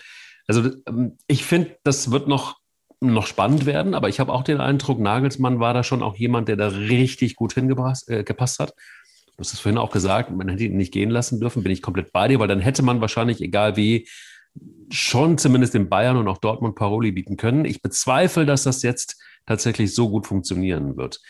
[0.47, 2.61] Also ähm, ich finde, das wird noch,
[3.01, 6.47] noch spannend werden, aber ich habe auch den Eindruck, Nagelsmann war da schon auch jemand,
[6.47, 8.75] der da richtig gut hingepasst äh, hat.
[9.27, 11.83] Du hast es vorhin auch gesagt, man hätte ihn nicht gehen lassen dürfen, bin ich
[11.83, 14.07] komplett bei dir, weil dann hätte man wahrscheinlich, egal wie,
[14.91, 17.65] schon zumindest in Bayern und auch Dortmund Paroli bieten können.
[17.65, 21.21] Ich bezweifle, dass das jetzt tatsächlich so gut funktionieren wird.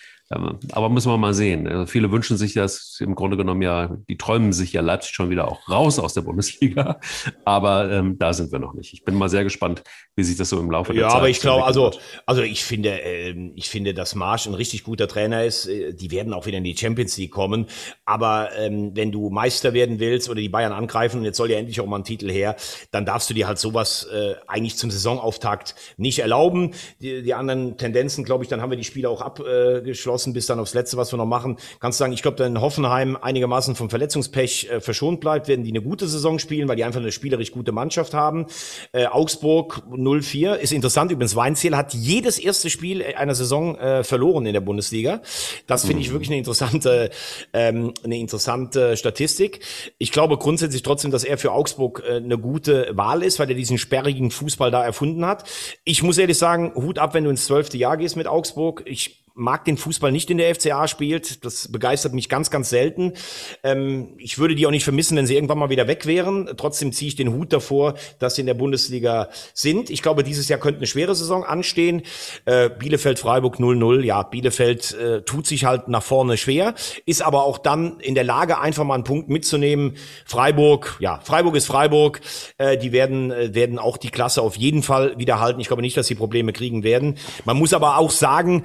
[0.72, 1.66] Aber müssen wir mal sehen.
[1.66, 5.30] Also viele wünschen sich das im Grunde genommen ja, die träumen sich ja Leipzig schon
[5.30, 7.00] wieder auch raus aus der Bundesliga.
[7.44, 8.92] Aber ähm, da sind wir noch nicht.
[8.92, 9.82] Ich bin mal sehr gespannt,
[10.16, 11.92] wie sich das so im Laufe der ja, Zeit Ja, aber ich glaube, also,
[12.26, 15.66] also ich finde, äh, ich finde, dass Marsch ein richtig guter Trainer ist.
[15.66, 17.66] Äh, die werden auch wieder in die Champions League kommen.
[18.04, 21.58] Aber ähm, wenn du Meister werden willst oder die Bayern angreifen, und jetzt soll ja
[21.58, 22.56] endlich auch mal ein Titel her,
[22.90, 26.72] dann darfst du dir halt sowas äh, eigentlich zum Saisonauftakt nicht erlauben.
[27.00, 30.46] Die, die anderen Tendenzen, glaube ich, dann haben wir die Spiele auch abgeschlossen draußen bis
[30.46, 31.56] dann aufs Letzte, was wir noch machen.
[31.80, 35.70] Kannst du sagen, ich glaube, wenn Hoffenheim einigermaßen vom Verletzungspech äh, verschont bleibt, werden die
[35.70, 38.46] eine gute Saison spielen, weil die einfach eine spielerisch gute Mannschaft haben.
[38.92, 41.10] Äh, Augsburg 0-4 ist interessant.
[41.10, 45.22] Übrigens, Weinziel hat jedes erste Spiel einer Saison äh, verloren in der Bundesliga.
[45.66, 46.12] Das finde ich mhm.
[46.14, 47.10] wirklich eine interessante,
[47.52, 49.60] ähm, eine interessante Statistik.
[49.98, 53.56] Ich glaube grundsätzlich trotzdem, dass er für Augsburg äh, eine gute Wahl ist, weil er
[53.56, 55.44] diesen sperrigen Fußball da erfunden hat.
[55.84, 58.82] Ich muss ehrlich sagen, Hut ab, wenn du ins zwölfte Jahr gehst mit Augsburg.
[58.86, 61.44] Ich mag den Fußball nicht, in der FCA spielt.
[61.44, 63.14] Das begeistert mich ganz, ganz selten.
[63.62, 66.50] Ähm, ich würde die auch nicht vermissen, wenn sie irgendwann mal wieder weg wären.
[66.56, 69.90] Trotzdem ziehe ich den Hut davor, dass sie in der Bundesliga sind.
[69.90, 72.02] Ich glaube, dieses Jahr könnte eine schwere Saison anstehen.
[72.44, 74.04] Äh, Bielefeld, Freiburg 0-0.
[74.04, 76.74] Ja, Bielefeld äh, tut sich halt nach vorne schwer,
[77.06, 79.96] ist aber auch dann in der Lage, einfach mal einen Punkt mitzunehmen.
[80.26, 82.20] Freiburg, ja, Freiburg ist Freiburg.
[82.58, 85.60] Äh, die werden, äh, werden auch die Klasse auf jeden Fall wiederhalten.
[85.60, 87.18] Ich glaube nicht, dass sie Probleme kriegen werden.
[87.44, 88.64] Man muss aber auch sagen,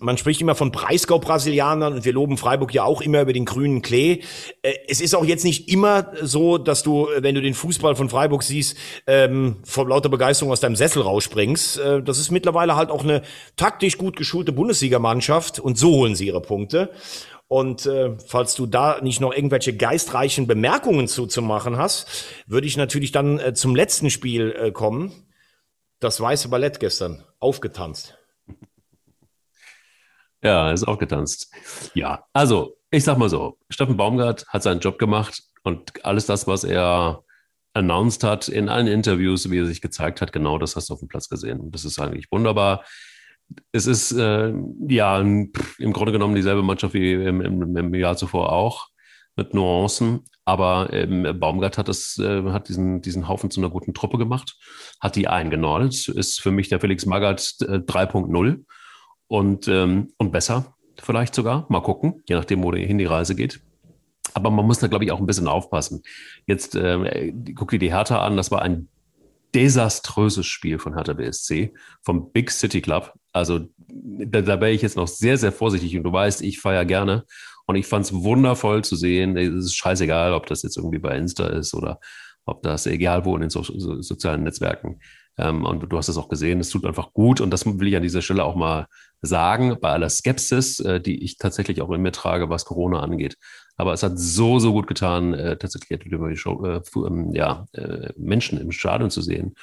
[0.00, 3.80] man spricht immer von Breisgau-Brasilianern und wir loben Freiburg ja auch immer über den grünen
[3.80, 4.22] Klee.
[4.62, 7.94] Äh, es ist auch jetzt nicht immer so, dass du, äh, wenn du den Fußball
[7.94, 8.76] von Freiburg siehst,
[9.06, 11.78] ähm, vor lauter Begeisterung aus deinem Sessel rausspringst.
[11.78, 13.22] Äh, das ist mittlerweile halt auch eine
[13.56, 16.90] taktisch gut geschulte Bundesligamannschaft und so holen sie ihre Punkte.
[17.46, 22.66] Und äh, falls du da nicht noch irgendwelche geistreichen Bemerkungen zu, zu machen hast, würde
[22.66, 25.12] ich natürlich dann äh, zum letzten Spiel äh, kommen.
[26.00, 28.18] Das weiße Ballett gestern aufgetanzt.
[30.44, 31.50] Ja, ist auch getanzt.
[31.94, 36.46] Ja, also ich sag mal so, Steffen Baumgart hat seinen Job gemacht und alles das,
[36.46, 37.24] was er
[37.72, 41.00] announced hat, in allen Interviews, wie er sich gezeigt hat, genau das hast du auf
[41.00, 41.60] dem Platz gesehen.
[41.60, 42.84] Und das ist eigentlich wunderbar.
[43.72, 44.52] Es ist äh,
[44.86, 45.50] ja im
[45.92, 48.88] Grunde genommen dieselbe Mannschaft wie im, im, im Jahr zuvor auch,
[49.36, 50.20] mit Nuancen.
[50.44, 54.56] Aber ähm, Baumgart hat, das, äh, hat diesen, diesen Haufen zu einer guten Truppe gemacht,
[55.00, 58.64] hat die eingenordet, ist für mich der Felix Magath äh, 3.0
[59.28, 61.66] und, ähm, und besser vielleicht sogar.
[61.68, 63.60] Mal gucken, je nachdem, wo hin die Reise geht.
[64.32, 66.02] Aber man muss da, glaube ich, auch ein bisschen aufpassen.
[66.46, 68.88] Jetzt äh, guck dir die Hertha an, das war ein
[69.54, 71.72] desaströses Spiel von Hertha BSC,
[72.02, 73.14] vom Big City Club.
[73.32, 76.84] Also da, da wäre ich jetzt noch sehr, sehr vorsichtig und du weißt, ich feiere
[76.84, 77.24] gerne.
[77.66, 79.36] Und ich fand es wundervoll zu sehen.
[79.36, 81.98] Es ist scheißegal, ob das jetzt irgendwie bei Insta ist oder
[82.44, 85.00] ob das egal wo in den so, so, sozialen Netzwerken.
[85.38, 87.40] Ähm, und du hast es auch gesehen, es tut einfach gut.
[87.40, 88.86] Und das will ich an dieser Stelle auch mal
[89.24, 93.36] sagen, bei aller Skepsis, äh, die ich tatsächlich auch in mir trage, was Corona angeht.
[93.76, 98.12] Aber es hat so, so gut getan, äh, tatsächlich die Show, äh, ähm, ja, äh,
[98.16, 99.54] Menschen im Stadion zu sehen.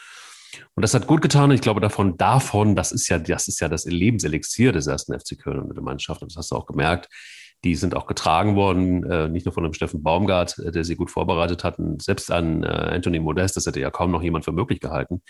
[0.75, 1.51] Und das hat gut getan.
[1.51, 5.37] Ich glaube, davon, davon, das ist ja, das ist ja das Lebenselixier des ersten FC
[5.37, 6.21] Köln und der Mannschaft.
[6.21, 7.09] Und das hast du auch gemerkt.
[7.63, 10.95] Die sind auch getragen worden, äh, nicht nur von dem Steffen Baumgart, äh, der sie
[10.95, 14.51] gut vorbereitet hat, selbst an äh, Anthony Modest, das hätte ja kaum noch jemand für
[14.51, 15.21] möglich gehalten.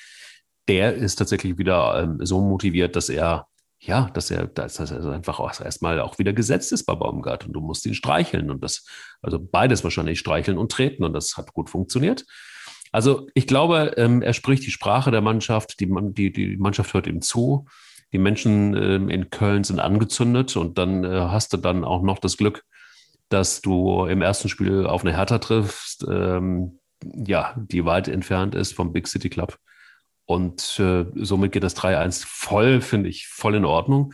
[0.70, 3.48] Der ist tatsächlich wieder ähm, so motiviert, dass er
[3.84, 7.54] ja, dass er, dass er einfach auch erstmal auch wieder gesetzt ist bei Baumgart und
[7.54, 8.86] du musst ihn streicheln und das,
[9.22, 12.26] also beides wahrscheinlich streicheln und treten und das hat gut funktioniert.
[12.92, 17.08] Also ich glaube, ähm, er spricht die Sprache der Mannschaft, die, die, die Mannschaft hört
[17.08, 17.66] ihm zu,
[18.14, 22.20] die Menschen ähm, in Köln sind angezündet und dann äh, hast du dann auch noch
[22.20, 22.64] das Glück,
[23.30, 28.74] dass du im ersten Spiel auf eine Hertha triffst, ähm, ja, die weit entfernt ist
[28.74, 29.58] vom Big City Club
[30.32, 34.14] und äh, somit geht das 3-1 voll, finde ich, voll in Ordnung.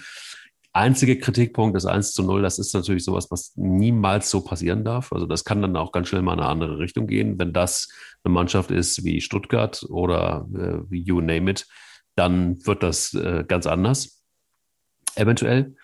[0.74, 5.14] Einzige Kritikpunkt, das 1 zu 0, das ist natürlich sowas, was niemals so passieren darf.
[5.14, 7.38] Also das kann dann auch ganz schnell mal in eine andere Richtung gehen.
[7.38, 7.90] Wenn das
[8.24, 11.68] eine Mannschaft ist wie Stuttgart oder äh, wie you name it,
[12.16, 14.24] dann wird das äh, ganz anders,
[15.14, 15.76] eventuell.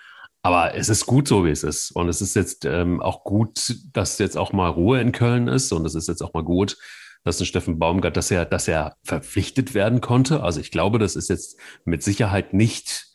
[0.42, 1.92] Aber es ist gut so, wie es ist.
[1.92, 5.72] Und es ist jetzt ähm, auch gut, dass jetzt auch mal Ruhe in Köln ist.
[5.72, 6.76] Und es ist jetzt auch mal gut,
[7.24, 10.44] dass ein Steffen Baumgart, dass er, dass er verpflichtet werden konnte.
[10.44, 13.08] Also ich glaube, das ist jetzt mit Sicherheit nicht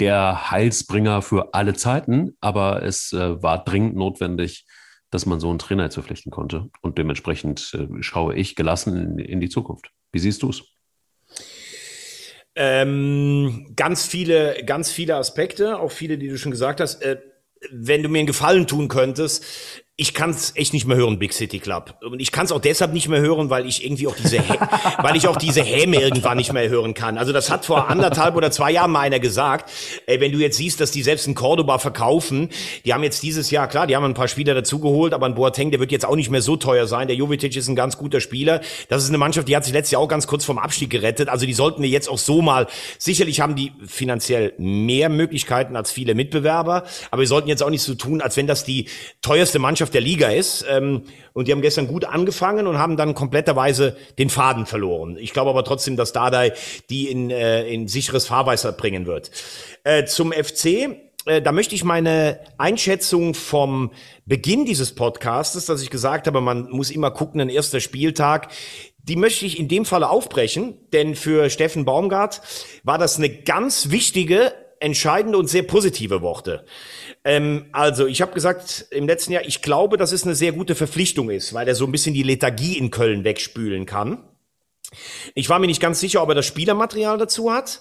[0.00, 4.66] der Heilsbringer für alle Zeiten, aber es äh, war dringend notwendig,
[5.10, 6.70] dass man so einen Trainer jetzt verpflichten konnte.
[6.80, 9.90] Und dementsprechend äh, schaue ich gelassen in, in, die Zukunft.
[10.12, 10.62] Wie siehst du es?
[12.54, 17.02] Ähm, ganz viele, ganz viele Aspekte, auch viele, die du schon gesagt hast.
[17.02, 17.20] Äh,
[17.70, 19.44] wenn du mir einen Gefallen tun könntest,
[20.00, 21.94] ich kann es echt nicht mehr hören, Big City Club.
[22.00, 24.38] Und ich kann es auch deshalb nicht mehr hören, weil ich irgendwie auch diese,
[25.02, 27.18] weil ich auch diese Häme irgendwann nicht mehr hören kann.
[27.18, 29.70] Also das hat vor anderthalb oder zwei Jahren mal einer gesagt.
[30.06, 32.48] Ey, wenn du jetzt siehst, dass die selbst in Cordoba verkaufen,
[32.86, 35.70] die haben jetzt dieses Jahr, klar, die haben ein paar Spieler dazugeholt, aber ein Boateng,
[35.70, 37.06] der wird jetzt auch nicht mehr so teuer sein.
[37.06, 38.62] Der Jovetic ist ein ganz guter Spieler.
[38.88, 41.28] Das ist eine Mannschaft, die hat sich letztes Jahr auch ganz kurz vom Abstieg gerettet.
[41.28, 45.92] Also die sollten wir jetzt auch so mal, sicherlich haben die finanziell mehr Möglichkeiten als
[45.92, 48.86] viele Mitbewerber, aber wir sollten jetzt auch nicht so tun, als wenn das die
[49.20, 50.64] teuerste Mannschaft Mannschaft der Liga ist.
[50.68, 55.16] Ähm, und die haben gestern gut angefangen und haben dann kompletterweise den Faden verloren.
[55.18, 56.52] Ich glaube aber trotzdem, dass Dardai
[56.88, 59.30] die in, äh, in sicheres Fahrwasser bringen wird.
[59.84, 63.90] Äh, zum FC äh, da möchte ich meine Einschätzung vom
[64.24, 68.48] Beginn dieses Podcastes, dass ich gesagt habe, man muss immer gucken, ein erster Spieltag,
[69.02, 72.40] die möchte ich in dem Falle aufbrechen, denn für Steffen Baumgart
[72.84, 76.64] war das eine ganz wichtige, entscheidende und sehr positive Worte.
[77.24, 80.74] Ähm, also, ich habe gesagt im letzten Jahr, ich glaube, dass es eine sehr gute
[80.74, 84.24] Verpflichtung ist, weil er so ein bisschen die Lethargie in Köln wegspülen kann.
[85.34, 87.80] Ich war mir nicht ganz sicher, ob er das Spielermaterial dazu hat.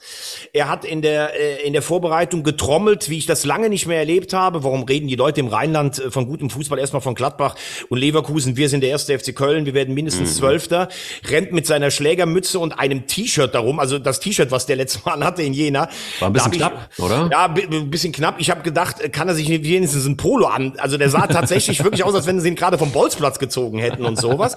[0.53, 3.97] Er hat in der, äh, in der Vorbereitung getrommelt, wie ich das lange nicht mehr
[3.97, 4.63] erlebt habe.
[4.63, 7.55] Warum reden die Leute im Rheinland äh, von gutem Fußball erstmal von Gladbach
[7.89, 8.57] und Leverkusen?
[8.57, 10.35] Wir sind der erste FC Köln, wir werden mindestens mhm.
[10.35, 10.89] Zwölfter.
[11.27, 15.23] Rennt mit seiner Schlägermütze und einem T-Shirt darum, also das T-Shirt, was der letzte Mal
[15.25, 15.89] hatte in Jena.
[16.19, 17.27] War ein bisschen knapp, ich, oder?
[17.31, 18.35] Ja, ein bisschen knapp.
[18.39, 20.75] Ich habe gedacht, äh, kann er sich wenigstens ein Polo an?
[20.77, 24.05] Also der sah tatsächlich wirklich aus, als wenn sie ihn gerade vom Bolzplatz gezogen hätten
[24.05, 24.53] und sowas.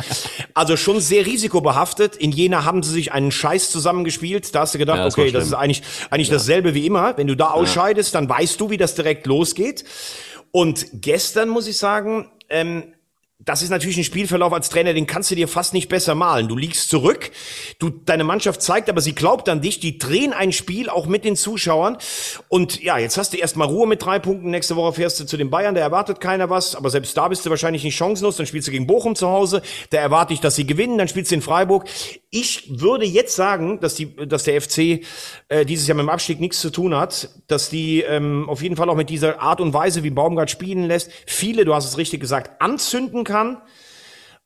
[0.52, 2.16] Also schon sehr risikobehaftet.
[2.16, 4.54] In Jena haben sie sich einen Scheiß zusammengespielt.
[4.54, 6.34] Da hast du gedacht, ja, das okay, das ist eigentlich, eigentlich ja.
[6.34, 7.16] dasselbe wie immer.
[7.16, 9.84] Wenn du da ausscheidest, dann weißt du, wie das direkt losgeht.
[10.50, 12.94] Und gestern muss ich sagen, ähm,
[13.44, 16.48] das ist natürlich ein Spielverlauf als Trainer, den kannst du dir fast nicht besser malen.
[16.48, 17.30] Du liegst zurück,
[17.78, 21.24] du, deine Mannschaft zeigt, aber sie glaubt an dich, die drehen ein Spiel auch mit
[21.24, 21.96] den Zuschauern.
[22.48, 24.50] Und ja, jetzt hast du erstmal Ruhe mit drei Punkten.
[24.50, 27.44] Nächste Woche fährst du zu den Bayern, da erwartet keiner was, aber selbst da bist
[27.44, 28.36] du wahrscheinlich nicht chancenlos.
[28.36, 31.32] Dann spielst du gegen Bochum zu Hause, da erwarte ich, dass sie gewinnen, dann spielst
[31.32, 31.88] du in Freiburg.
[32.30, 35.04] Ich würde jetzt sagen, dass die, dass der FC
[35.48, 38.76] äh, dieses Jahr mit dem Abstieg nichts zu tun hat, dass die ähm, auf jeden
[38.76, 41.98] Fall auch mit dieser Art und Weise, wie Baumgart spielen lässt, viele, du hast es
[41.98, 43.60] richtig gesagt, anzünden kann kann.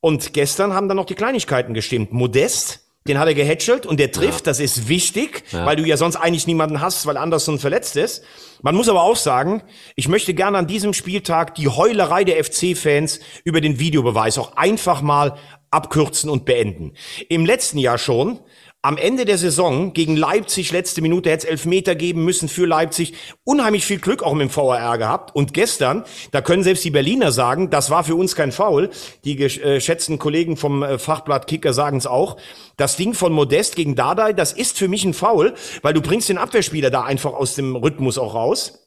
[0.01, 2.13] Und gestern haben dann noch die Kleinigkeiten gestimmt.
[2.13, 4.51] Modest, den hat er gehätschelt und der trifft, ja.
[4.51, 5.65] das ist wichtig, ja.
[5.67, 8.23] weil du ja sonst eigentlich niemanden hast, weil Anderson verletzt ist.
[8.63, 9.63] Man muss aber auch sagen,
[9.95, 15.03] ich möchte gerne an diesem Spieltag die Heulerei der FC-Fans über den Videobeweis auch einfach
[15.03, 15.37] mal
[15.71, 16.93] abkürzen und beenden.
[17.29, 18.41] Im letzten Jahr schon
[18.87, 23.15] am Ende der Saison gegen Leipzig, letzte Minute, hätte es Elfmeter geben müssen für Leipzig.
[23.43, 25.35] Unheimlich viel Glück auch mit dem VAR gehabt.
[25.35, 28.91] Und gestern, da können selbst die Berliner sagen, das war für uns kein Foul.
[29.25, 32.37] Die geschätzten Kollegen vom äh, Fachblatt Kicker sagen es auch.
[32.77, 36.29] Das Ding von Modest gegen Dardai, das ist für mich ein Foul, weil du bringst
[36.29, 38.86] den Abwehrspieler da einfach aus dem Rhythmus auch raus.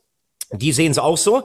[0.52, 1.43] Die sehen es auch so.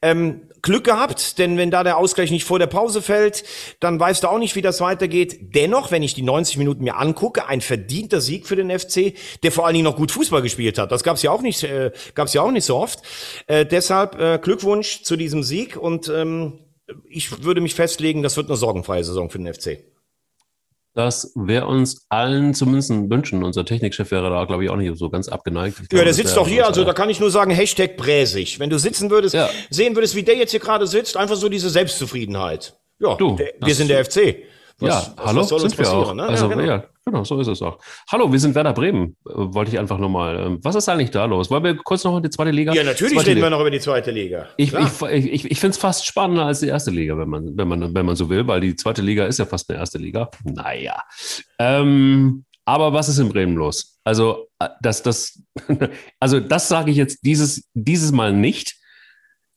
[0.00, 3.44] Ähm, Glück gehabt, denn wenn da der Ausgleich nicht vor der Pause fällt,
[3.80, 5.54] dann weißt du auch nicht, wie das weitergeht.
[5.54, 9.52] Dennoch, wenn ich die 90 Minuten mir angucke, ein verdienter Sieg für den FC, der
[9.52, 10.90] vor allen Dingen noch gut Fußball gespielt hat.
[10.90, 13.02] Das gab's ja auch nicht, äh, gab's ja auch nicht so oft.
[13.46, 16.60] Äh, deshalb äh, Glückwunsch zu diesem Sieg und ähm,
[17.08, 19.78] ich würde mich festlegen, das wird eine sorgenfreie Saison für den FC.
[20.96, 23.44] Das wäre uns allen zumindest wünschen.
[23.44, 25.76] Unser Technikchef wäre da, glaube ich, auch nicht so ganz abgeneigt.
[25.92, 28.58] ja, der sitzt doch hier, also da kann ich nur sagen, Hashtag Bräsig.
[28.58, 29.50] Wenn du sitzen würdest, ja.
[29.68, 32.78] sehen würdest, wie der jetzt hier gerade sitzt, einfach so diese Selbstzufriedenheit.
[32.98, 34.36] Ja, du, der, wir sind der FC.
[34.78, 36.14] Was, ja, was, hallo, was soll sind wir auch.
[36.14, 36.24] Ne?
[36.24, 36.66] Also, ja, genau.
[36.68, 37.78] ja, genau, so ist es auch.
[38.12, 40.38] Hallo, wir sind Werder Bremen, äh, wollte ich einfach nochmal.
[40.38, 41.50] Ähm, was ist eigentlich da los?
[41.50, 42.74] Wollen wir kurz noch in die zweite Liga?
[42.74, 43.46] Ja, natürlich zweite reden Liga.
[43.46, 44.48] wir noch über die zweite Liga.
[44.58, 47.68] Ich, ich, ich, ich finde es fast spannender als die erste Liga, wenn man, wenn,
[47.68, 50.30] man, wenn man so will, weil die zweite Liga ist ja fast eine erste Liga.
[50.44, 51.02] Naja.
[51.58, 53.98] Ähm, aber was ist in Bremen los?
[54.04, 55.42] Also, äh, das, das,
[56.20, 58.76] also das sage ich jetzt dieses, dieses Mal nicht.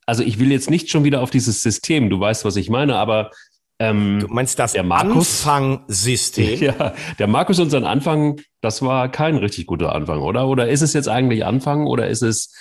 [0.05, 2.95] Also ich will jetzt nicht schon wieder auf dieses System, du weißt, was ich meine,
[2.95, 3.32] aber
[3.80, 6.60] ähm, du meinst das Anfangsystem?
[6.60, 10.48] Ja, der Markus und sein Anfang, das war kein richtig guter Anfang, oder?
[10.48, 12.54] Oder ist es jetzt eigentlich Anfang oder ist es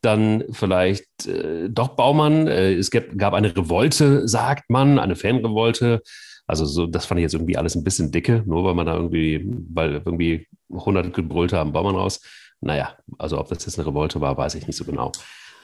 [0.00, 2.46] dann vielleicht äh, doch Baumann?
[2.46, 6.00] Äh, es gab, gab eine Revolte, sagt man, eine Fanrevolte.
[6.46, 8.94] Also so, das fand ich jetzt irgendwie alles ein bisschen dicke, nur weil man da
[8.94, 12.20] irgendwie, weil irgendwie 100 gebrüllt haben, Baumann raus.
[12.60, 15.12] Naja, also ob das jetzt eine Revolte war, weiß ich nicht so genau.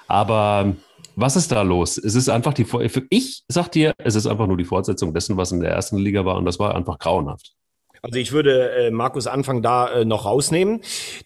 [0.08, 0.74] Aber
[1.14, 1.98] was ist da los?
[1.98, 2.66] Es ist einfach die,
[3.10, 6.24] ich sag dir, es ist einfach nur die Fortsetzung dessen, was in der ersten Liga
[6.24, 7.54] war und das war einfach grauenhaft.
[8.02, 10.80] Also ich würde äh, Markus Anfang da äh, noch rausnehmen,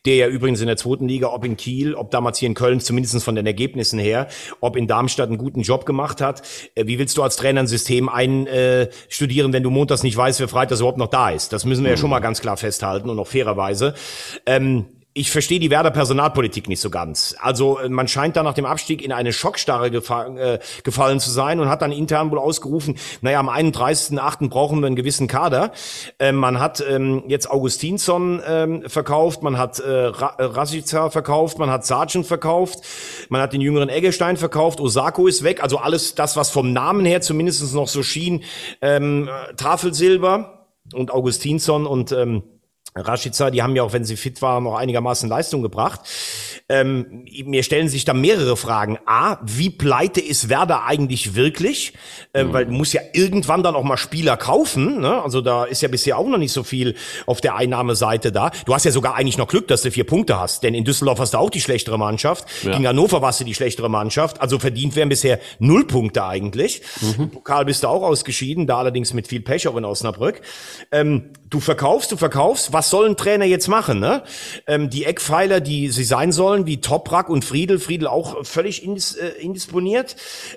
[0.07, 2.81] der ja übrigens in der zweiten Liga, ob in Kiel, ob damals hier in Köln,
[2.81, 4.29] zumindest von den Ergebnissen her,
[4.61, 6.43] ob in Darmstadt einen guten Job gemacht hat.
[6.75, 10.41] Äh, wie willst du als Trainer ein System einstudieren, äh, wenn du montags nicht weißt,
[10.41, 11.53] wer Freitag überhaupt noch da ist?
[11.53, 11.97] Das müssen wir mhm.
[11.97, 13.95] ja schon mal ganz klar festhalten und auch fairerweise.
[14.47, 17.35] Ähm, ich verstehe die Werder Personalpolitik nicht so ganz.
[17.39, 21.31] Also äh, man scheint da nach dem Abstieg in eine Schockstarre gefa äh, gefallen zu
[21.31, 24.49] sein und hat dann intern wohl ausgerufen, naja, am 31.8.
[24.49, 25.73] brauchen wir einen gewissen Kader.
[26.19, 31.85] Ähm, man hat ähm, jetzt Augustinsson ähm, verkauft, man hat äh, Rasica verkauft, man hat
[31.85, 32.79] Sargent verkauft,
[33.29, 37.05] man hat den jüngeren Eggestein verkauft, Osako ist weg, also alles das, was vom Namen
[37.05, 38.45] her zumindest noch so schien,
[38.81, 42.43] ähm, Tafelsilber und Augustinsson und ähm,
[42.95, 46.01] Rashica, die haben ja auch, wenn sie fit waren, noch einigermaßen Leistung gebracht.
[46.69, 48.99] Ähm, mir stellen sich da mehrere Fragen.
[49.07, 51.95] A, wie pleite ist Werder eigentlich wirklich?
[52.35, 52.53] Ähm, mhm.
[52.53, 55.01] Weil du musst ja irgendwann dann auch mal Spieler kaufen.
[55.01, 55.23] Ne?
[55.23, 56.95] Also da ist ja bisher auch noch nicht so viel
[57.27, 58.51] auf der Einnahmeseite da.
[58.67, 60.63] Du hast ja sogar eigentlich noch Glück, dass du vier Punkte hast.
[60.63, 62.45] Denn in Düsseldorf hast du auch die schlechtere Mannschaft.
[62.63, 62.73] Ja.
[62.73, 64.41] Gegen Hannover warst du die schlechtere Mannschaft.
[64.41, 66.83] Also verdient wären bisher null Punkte eigentlich.
[67.01, 67.31] Mhm.
[67.31, 70.43] Pokal bist du auch ausgeschieden, da allerdings mit viel Pech auch in Osnabrück.
[70.91, 72.73] Ähm, du verkaufst, du verkaufst.
[72.73, 74.01] Was soll ein Trainer jetzt machen?
[74.01, 74.23] Ne?
[74.67, 79.15] Ähm, die Eckpfeiler, die sie sein sollen, wie Toprak und Friedel, Friedel auch völlig indis,
[79.15, 80.17] äh, indisponiert.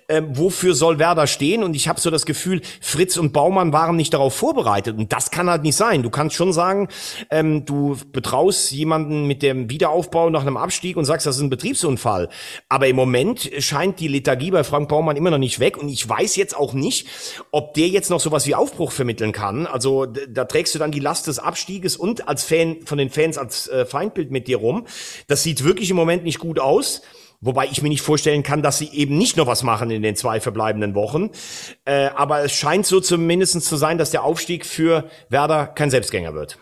[0.09, 1.63] Ähm, wofür soll Werder stehen?
[1.63, 4.97] Und ich habe so das Gefühl, Fritz und Baumann waren nicht darauf vorbereitet.
[4.97, 6.03] Und das kann halt nicht sein.
[6.03, 6.87] Du kannst schon sagen,
[7.29, 11.49] ähm, du betraust jemanden mit dem Wiederaufbau nach einem Abstieg und sagst, das ist ein
[11.49, 12.29] Betriebsunfall.
[12.69, 15.77] Aber im Moment scheint die Lethargie bei Frank Baumann immer noch nicht weg.
[15.77, 17.07] Und ich weiß jetzt auch nicht,
[17.51, 19.67] ob der jetzt noch sowas wie Aufbruch vermitteln kann.
[19.67, 23.37] Also da trägst du dann die Last des Abstieges und als Fan von den Fans
[23.37, 24.85] als äh, Feindbild mit dir rum.
[25.27, 27.01] Das sieht wirklich im Moment nicht gut aus.
[27.41, 30.15] Wobei ich mir nicht vorstellen kann, dass sie eben nicht noch was machen in den
[30.15, 31.29] zwei verbleibenden Wochen.
[31.83, 36.33] Äh, aber es scheint so zumindest zu sein, dass der Aufstieg für Werder kein Selbstgänger
[36.33, 36.57] wird.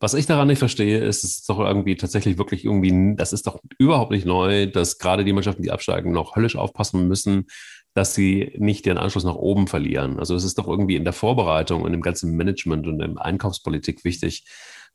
[0.00, 3.46] Was ich daran nicht verstehe, ist, es ist doch irgendwie tatsächlich wirklich irgendwie, das ist
[3.46, 7.46] doch überhaupt nicht neu, dass gerade die Mannschaften, die absteigen, noch höllisch aufpassen müssen,
[7.94, 10.18] dass sie nicht den Anschluss nach oben verlieren.
[10.18, 14.04] Also es ist doch irgendwie in der Vorbereitung und im ganzen Management und der Einkaufspolitik
[14.04, 14.44] wichtig,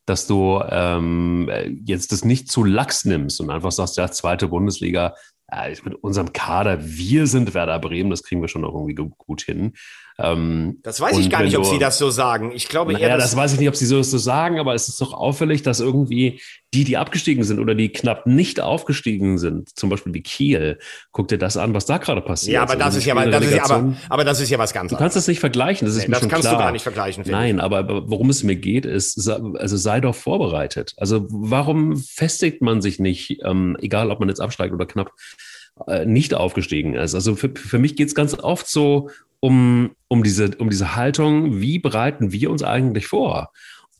[0.05, 1.49] dass du ähm,
[1.85, 5.15] jetzt das nicht zu lax nimmst und einfach sagst, ja, zweite Bundesliga,
[5.51, 9.41] ja, mit unserem Kader, wir sind Werder Bremen, das kriegen wir schon noch irgendwie gut
[9.41, 9.73] hin.
[10.21, 12.51] Ähm, das weiß ich gar nicht, ob Sie das so sagen.
[12.53, 14.89] Ich glaube naja, eher, das weiß ich nicht, ob Sie so, so sagen, aber es
[14.89, 16.41] ist doch auffällig, dass irgendwie
[16.73, 20.77] die, die abgestiegen sind oder die knapp nicht aufgestiegen sind, zum Beispiel wie Kiel,
[21.11, 22.55] guck dir das an, was da gerade passiert.
[22.55, 24.91] Ja, aber das ist ja, das ist ja aber, aber das ist ja was ganz
[24.91, 24.97] anderes.
[24.97, 26.57] Du kannst das nicht vergleichen, das ist nee, mir das kannst klar.
[26.57, 27.23] du gar nicht vergleichen.
[27.25, 27.63] Nein, ich.
[27.63, 30.93] aber worum es mir geht, ist, also sei doch vorbereitet.
[30.97, 35.13] Also warum festigt man sich nicht, ähm, egal ob man jetzt absteigt oder knapp
[35.87, 37.15] äh, nicht aufgestiegen ist?
[37.15, 39.09] Also für, für mich geht es ganz oft so
[39.39, 43.53] um, um, diese, um diese Haltung, wie bereiten wir uns eigentlich vor?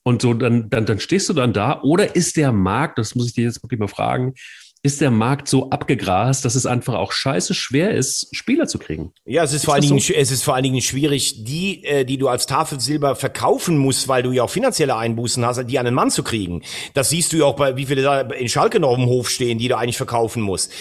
[0.03, 1.81] Und so, dann, dann, dann stehst du dann da.
[1.81, 4.33] Oder ist der Markt, das muss ich dir jetzt wirklich mal fragen,
[4.81, 9.11] ist der Markt so abgegrast, dass es einfach auch scheiße schwer ist, Spieler zu kriegen.
[9.25, 10.13] Ja, es ist, ist vor allen Dingen, so?
[10.13, 14.23] es ist vor allen Dingen schwierig, die, äh, die du als Tafelsilber verkaufen musst, weil
[14.23, 16.63] du ja auch finanzielle Einbußen hast, die an den Mann zu kriegen.
[16.93, 19.29] Das siehst du ja auch bei, wie viele da in Schalke noch auf dem Hof
[19.29, 20.71] stehen, die du eigentlich verkaufen musst.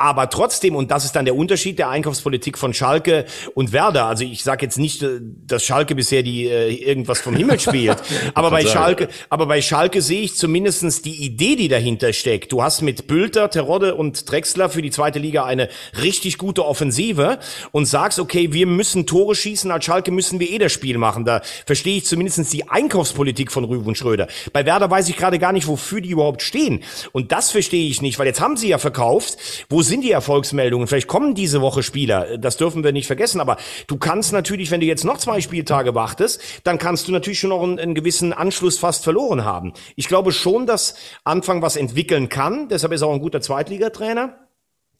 [0.00, 4.06] Aber trotzdem, und das ist dann der Unterschied der Einkaufspolitik von Schalke und Werder.
[4.06, 7.98] Also ich sage jetzt nicht, äh, dass Schalke bisher die äh, irgendwas vom Himmel spielt.
[8.32, 12.50] aber bei Schalke, aber bei Schalke sehe ich zumindestens die Idee, die dahinter steckt.
[12.50, 15.68] Du hast mit Bülter, Terodde und Drexler für die zweite Liga eine
[16.00, 17.38] richtig gute Offensive
[17.70, 21.26] und sagst, okay, wir müssen Tore schießen, als Schalke müssen wir eh das Spiel machen.
[21.26, 24.28] Da verstehe ich zumindestens die Einkaufspolitik von Rüben Schröder.
[24.54, 26.84] Bei Werder weiß ich gerade gar nicht, wofür die überhaupt stehen.
[27.12, 29.36] Und das verstehe ich nicht, weil jetzt haben sie ja verkauft,
[29.68, 30.86] wo sind die Erfolgsmeldungen?
[30.86, 34.80] Vielleicht kommen diese Woche Spieler, das dürfen wir nicht vergessen, aber du kannst natürlich, wenn
[34.80, 38.32] du jetzt noch zwei Spieltage wartest, dann kannst du natürlich schon noch einen, einen gewissen
[38.32, 39.74] Anschluss fast verloren haben.
[39.96, 44.38] Ich glaube schon, dass Anfang was entwickeln kann, deshalb ist er auch ein guter Zweitligatrainer.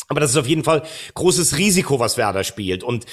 [0.09, 0.82] Aber das ist auf jeden Fall
[1.14, 2.82] großes Risiko, was Werder spielt.
[2.82, 3.07] Und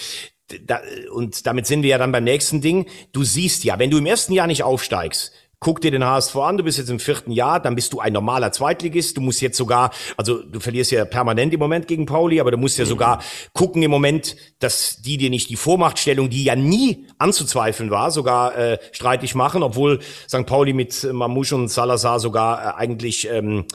[0.66, 0.82] da,
[1.14, 2.88] und damit sind wir ja dann beim nächsten Ding.
[3.12, 6.58] Du siehst ja, wenn du im ersten Jahr nicht aufsteigst, Guck dir den HSV an,
[6.58, 9.18] du bist jetzt im vierten Jahr, dann bist du ein normaler Zweitligist.
[9.18, 12.58] Du musst jetzt sogar, also du verlierst ja permanent im Moment gegen Pauli, aber du
[12.58, 12.90] musst ja mhm.
[12.90, 18.12] sogar gucken im Moment, dass die dir nicht die Vormachtstellung, die ja nie anzuzweifeln war,
[18.12, 20.46] sogar äh, streitig machen, obwohl St.
[20.46, 23.66] Pauli mit Mamouche und Salazar sogar äh, eigentlich ähm,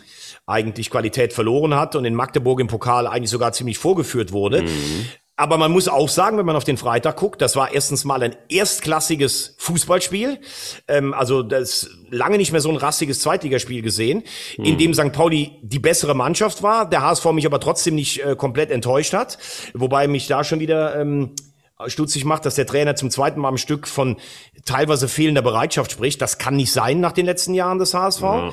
[0.47, 4.62] eigentlich Qualität verloren hat und in Magdeburg im Pokal eigentlich sogar ziemlich vorgeführt wurde.
[4.62, 5.07] Mhm.
[5.37, 8.22] Aber man muss auch sagen, wenn man auf den Freitag guckt, das war erstens mal
[8.22, 10.39] ein erstklassiges Fußballspiel.
[10.89, 14.24] Ähm, also das lange nicht mehr so ein rassiges Zweitligaspiel gesehen,
[14.59, 14.64] mhm.
[14.64, 15.12] in dem St.
[15.12, 19.39] Pauli die bessere Mannschaft war, der HSV mich aber trotzdem nicht äh, komplett enttäuscht hat.
[19.72, 21.35] Wobei mich da schon wieder ähm,
[21.89, 24.16] stutzig macht, dass der Trainer zum zweiten Mal am Stück von
[24.64, 26.20] teilweise fehlender Bereitschaft spricht.
[26.20, 28.22] Das kann nicht sein nach den letzten Jahren des HSV.
[28.22, 28.51] Ja.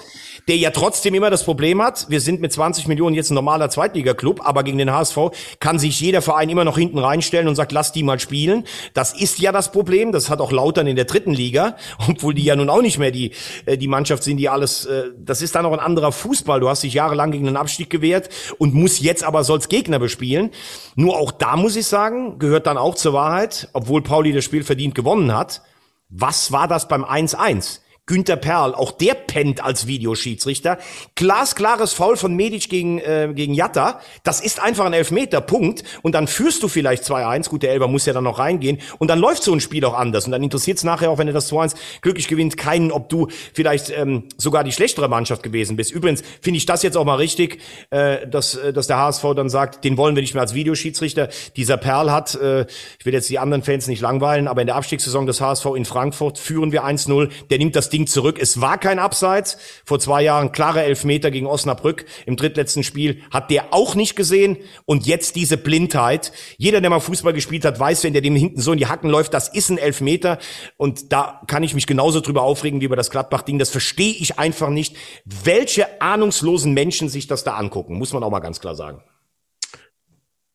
[0.48, 3.70] Der ja trotzdem immer das Problem hat, wir sind mit 20 Millionen jetzt ein normaler
[3.70, 5.18] Zweitliga-Club, aber gegen den HSV
[5.60, 8.66] kann sich jeder Verein immer noch hinten reinstellen und sagt, lass die mal spielen.
[8.94, 10.12] Das ist ja das Problem.
[10.12, 11.76] Das hat auch Lautern in der dritten Liga,
[12.10, 13.32] obwohl die ja nun auch nicht mehr die,
[13.66, 16.60] äh, die Mannschaft sind, die alles, äh, das ist dann noch ein anderer Fußball.
[16.60, 20.52] Du hast dich jahrelang gegen den Abstieg gewehrt und muss jetzt aber soll's Gegner bespielen.
[20.96, 24.64] Nur auch da muss ich sagen, gehört dann auch zur Wahrheit, obwohl Pauli das Spiel
[24.64, 25.62] verdient gewonnen hat.
[26.08, 27.82] Was war das beim 1-1?
[28.10, 30.80] Günter Perl, auch der pennt als Videoschiedsrichter.
[31.14, 34.00] Glasklares Foul von Medic gegen, äh, gegen Jatta.
[34.24, 35.84] Das ist einfach ein Elfmeter, Punkt.
[36.02, 37.50] Und dann führst du vielleicht 2-1.
[37.50, 38.80] Gut, der Elber muss ja dann noch reingehen.
[38.98, 40.26] Und dann läuft so ein Spiel auch anders.
[40.26, 43.28] Und dann interessiert es nachher auch, wenn er das 2-1 glücklich gewinnt, keinen, ob du
[43.54, 45.92] vielleicht ähm, sogar die schlechtere Mannschaft gewesen bist.
[45.92, 49.50] Übrigens finde ich das jetzt auch mal richtig, äh, dass, äh, dass der HSV dann
[49.50, 51.30] sagt, den wollen wir nicht mehr als Videoschiedsrichter.
[51.56, 52.66] Dieser Perl hat, äh,
[52.98, 55.86] ich will jetzt die anderen Fans nicht langweilen, aber in der Abstiegssaison des HSV in
[55.86, 57.30] Frankfurt führen wir 1-0.
[57.52, 58.40] Der nimmt das Ding Ding zurück.
[58.40, 59.58] Es war kein Abseits.
[59.86, 63.22] Vor zwei Jahren klare Elfmeter gegen Osnabrück im drittletzten Spiel.
[63.30, 64.58] Hat der auch nicht gesehen.
[64.86, 66.32] Und jetzt diese Blindheit.
[66.58, 69.10] Jeder, der mal Fußball gespielt hat, weiß, wenn der dem hinten so in die Hacken
[69.10, 70.40] läuft, das ist ein Elfmeter.
[70.78, 73.60] Und da kann ich mich genauso drüber aufregen wie über das Gladbach-Ding.
[73.60, 74.96] Das verstehe ich einfach nicht,
[75.26, 77.98] welche ahnungslosen Menschen sich das da angucken.
[77.98, 79.04] Muss man auch mal ganz klar sagen.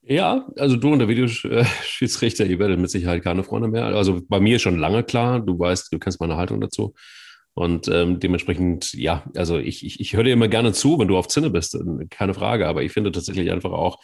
[0.07, 3.86] Ja, also du und der Videoschiedsrichter, ihr werdet mit Sicherheit keine Freunde mehr.
[3.86, 6.95] Also bei mir schon lange klar, du weißt, du kennst meine Haltung dazu.
[7.55, 11.17] Und ähm, dementsprechend, ja, also ich, ich, ich höre dir immer gerne zu, wenn du
[11.17, 11.79] auf Zinne bist,
[12.11, 12.67] keine Frage.
[12.67, 13.99] Aber ich finde tatsächlich einfach auch,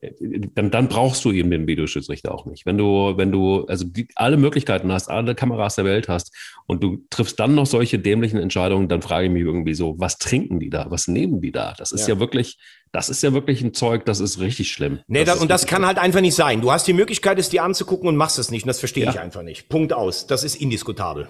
[0.00, 0.10] äh,
[0.54, 2.64] dann, dann brauchst du eben den Videoschiedsrichter auch nicht.
[2.64, 6.34] Wenn du, wenn du also die, alle Möglichkeiten hast, alle Kameras der Welt hast
[6.66, 10.16] und du triffst dann noch solche dämlichen Entscheidungen, dann frage ich mich irgendwie so, was
[10.16, 10.86] trinken die da?
[10.88, 11.74] Was nehmen die da?
[11.76, 12.58] Das ist ja, ja wirklich,
[12.90, 15.00] das ist ja wirklich ein Zeug, das ist richtig schlimm.
[15.08, 15.88] Nee, das und das kann schlimm.
[15.88, 16.62] halt einfach nicht sein.
[16.62, 18.62] Du hast die Möglichkeit, es dir anzugucken und machst es nicht.
[18.62, 19.10] Und das verstehe ja.
[19.10, 19.68] ich einfach nicht.
[19.68, 20.26] Punkt aus.
[20.26, 21.28] Das ist indiskutabel.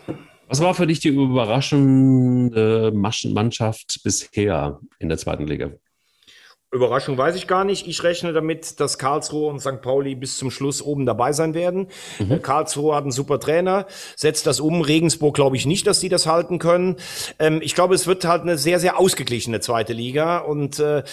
[0.49, 5.73] Was war für dich die überraschende Mannschaft bisher in der zweiten Liga?
[6.75, 7.87] Überraschung weiß ich gar nicht.
[7.87, 9.81] Ich rechne damit, dass Karlsruhe und St.
[9.81, 11.87] Pauli bis zum Schluss oben dabei sein werden.
[12.19, 12.33] Mhm.
[12.33, 13.87] Äh, Karlsruhe hat einen super Trainer,
[14.17, 14.83] setzt das um.
[14.83, 16.97] Regensburg glaube ich nicht, dass sie das halten können.
[17.39, 21.05] Ähm, ich glaube, es wird halt eine sehr, sehr ausgeglichene zweite Liga und äh,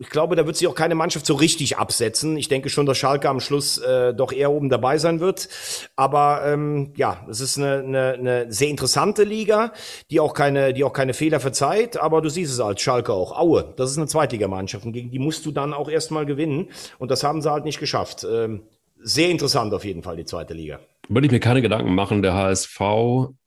[0.00, 2.36] ich glaube, da wird sich auch keine Mannschaft so richtig absetzen.
[2.36, 5.48] Ich denke schon, dass Schalke am Schluss äh, doch eher oben dabei sein wird.
[5.96, 9.72] Aber ähm, ja, es ist eine, eine, eine sehr interessante Liga,
[10.10, 11.96] die auch keine, die auch keine Fehler verzeiht.
[11.96, 13.36] Aber du siehst es als Schalke auch.
[13.36, 16.68] Aue, das ist eine Zweitligamannschaft und gegen die musst du dann auch erstmal gewinnen.
[16.98, 18.24] Und das haben sie halt nicht geschafft.
[18.30, 18.62] Ähm,
[19.00, 20.78] sehr interessant auf jeden Fall die zweite Liga.
[21.08, 22.22] Würde ich mir keine Gedanken machen.
[22.22, 22.80] Der HSV,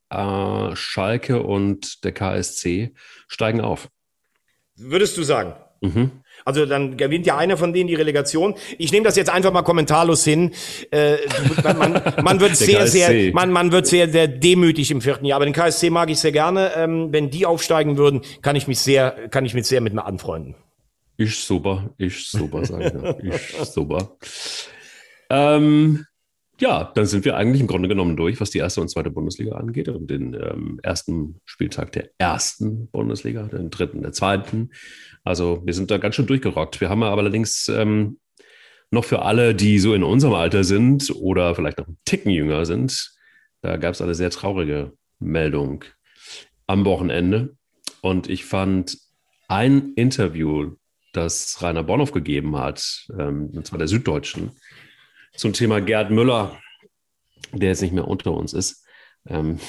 [0.09, 2.93] äh, Schalke und der KSC
[3.27, 3.89] steigen auf.
[4.75, 5.53] Würdest du sagen?
[5.81, 6.11] Mhm.
[6.51, 8.55] Also dann gewinnt ja einer von denen die Relegation.
[8.77, 10.51] Ich nehme das jetzt einfach mal kommentarlos hin.
[10.91, 11.15] Äh,
[11.63, 15.37] man, man wird sehr, sehr, man, man wird sehr, sehr demütig im vierten Jahr.
[15.37, 16.71] Aber den KSC mag ich sehr gerne.
[16.75, 20.05] Ähm, wenn die aufsteigen würden, kann ich mich sehr, kann ich mich sehr mit mir
[20.05, 20.55] anfreunden.
[21.15, 23.33] Ich super, ich super, sage ich.
[23.33, 24.17] ich super.
[25.29, 26.05] Ähm,
[26.61, 29.55] ja, dann sind wir eigentlich im Grunde genommen durch, was die erste und zweite Bundesliga
[29.55, 34.69] angeht und den ähm, ersten Spieltag der ersten Bundesliga, den dritten, der zweiten.
[35.23, 36.79] Also wir sind da ganz schön durchgerockt.
[36.79, 38.19] Wir haben aber allerdings ähm,
[38.91, 42.65] noch für alle, die so in unserem Alter sind oder vielleicht noch einen Ticken jünger
[42.65, 43.11] sind,
[43.61, 45.83] da gab es eine sehr traurige Meldung
[46.67, 47.55] am Wochenende.
[48.01, 48.97] Und ich fand
[49.47, 50.75] ein Interview,
[51.13, 54.51] das Rainer Bonhoff gegeben hat, ähm, und zwar der Süddeutschen,
[55.35, 56.59] zum Thema Gerd Müller,
[57.51, 58.85] der jetzt nicht mehr unter uns ist.
[59.27, 59.59] Ähm,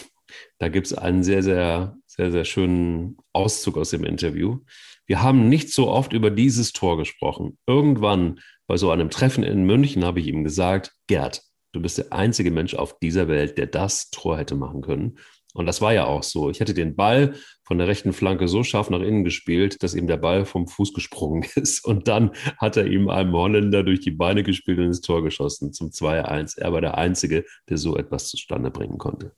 [0.59, 4.61] da gibt es einen sehr, sehr, sehr, sehr schönen Auszug aus dem Interview.
[5.07, 7.59] Wir haben nicht so oft über dieses Tor gesprochen.
[7.67, 11.43] Irgendwann bei so einem Treffen in München habe ich ihm gesagt, Gerd,
[11.73, 15.19] du bist der einzige Mensch auf dieser Welt, der das Tor hätte machen können.
[15.53, 16.51] Und das war ja auch so.
[16.51, 20.07] Ich hätte den Ball von der rechten Flanke so scharf nach innen gespielt, dass ihm
[20.07, 21.85] der Ball vom Fuß gesprungen ist.
[21.85, 25.73] Und dann hat er ihm einem Holländer durch die Beine gespielt und ins Tor geschossen
[25.73, 26.59] zum 2-1.
[26.59, 29.33] Er war der Einzige, der so etwas zustande bringen konnte.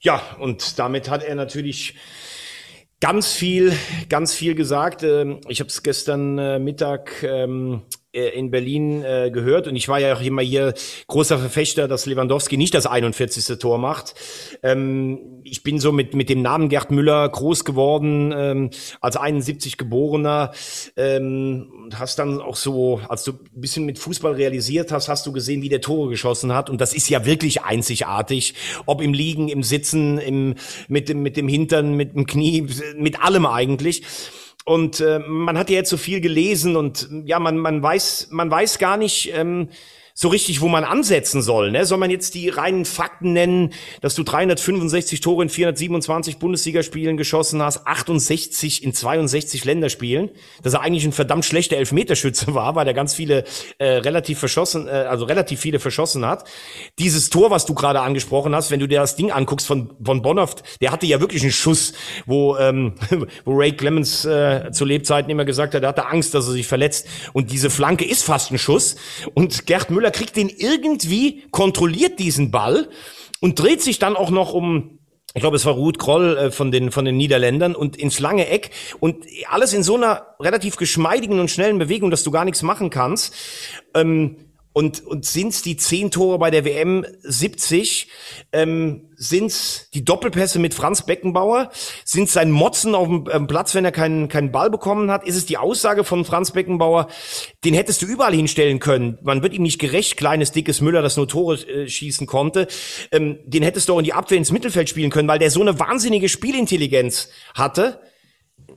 [0.00, 1.94] Ja, und damit hat er natürlich
[3.00, 3.72] ganz viel,
[4.08, 5.02] ganz viel gesagt.
[5.02, 9.88] Ähm, ich habe es gestern äh, Mittag ähm, äh, in Berlin äh, gehört und ich
[9.88, 10.74] war ja auch immer hier
[11.08, 13.58] großer Verfechter, dass Lewandowski nicht das 41.
[13.58, 14.14] Tor macht.
[14.62, 19.76] Ähm, ich bin so mit mit dem Namen Gerd Müller groß geworden ähm, als 71
[19.76, 20.52] geborener
[20.96, 25.26] ähm, und hast dann auch so, als du ein bisschen mit Fußball realisiert hast, hast
[25.26, 28.54] du gesehen, wie der Tore geschossen hat und das ist ja wirklich einzigartig,
[28.86, 30.54] ob im Liegen, im Sitzen, im
[30.88, 34.02] mit dem mit dem Hintern, mit dem Knie, mit allem eigentlich.
[34.64, 38.50] Und äh, man hat ja jetzt so viel gelesen und ja, man, man weiß, man
[38.50, 39.68] weiß gar nicht, ähm,
[40.16, 41.72] so richtig, wo man ansetzen soll.
[41.72, 41.84] Ne?
[41.86, 47.60] Soll man jetzt die reinen Fakten nennen, dass du 365 Tore in 427 Bundesligaspielen geschossen
[47.60, 50.30] hast, 68 in 62 Länderspielen,
[50.62, 53.42] dass er eigentlich ein verdammt schlechter Elfmeterschütze war, weil er ganz viele
[53.78, 56.44] äh, relativ verschossen, äh, also relativ viele verschossen hat.
[57.00, 60.22] Dieses Tor, was du gerade angesprochen hast, wenn du dir das Ding anguckst von von
[60.22, 61.92] Bonhoft, der hatte ja wirklich einen Schuss,
[62.24, 62.94] wo ähm,
[63.44, 66.68] wo Ray Clemens äh, zu Lebzeiten immer gesagt hat, er hatte Angst, dass er sich
[66.68, 67.08] verletzt.
[67.32, 68.94] Und diese Flanke ist fast ein Schuss.
[69.34, 72.90] Und Gerd Müller Müller kriegt den irgendwie, kontrolliert diesen Ball
[73.40, 74.98] und dreht sich dann auch noch um
[75.36, 78.46] ich glaube, es war Ruth Kroll äh, von den von den Niederländern und ins lange
[78.46, 82.62] Eck und alles in so einer relativ geschmeidigen und schnellen Bewegung, dass du gar nichts
[82.62, 83.34] machen kannst.
[83.94, 84.36] Ähm,
[84.74, 88.08] und, und sind's die zehn Tore bei der WM 70?
[88.52, 91.70] Ähm, sind's die Doppelpässe mit Franz Beckenbauer?
[92.04, 95.24] Sind's sein Motzen auf dem ähm, Platz, wenn er keinen, keinen Ball bekommen hat?
[95.24, 97.06] Ist es die Aussage von Franz Beckenbauer,
[97.64, 99.16] den hättest du überall hinstellen können?
[99.22, 102.66] Man wird ihm nicht gerecht, kleines, dickes Müller, das nur Tore äh, schießen konnte.
[103.12, 105.60] Ähm, den hättest du auch in die Abwehr ins Mittelfeld spielen können, weil der so
[105.60, 108.00] eine wahnsinnige Spielintelligenz hatte.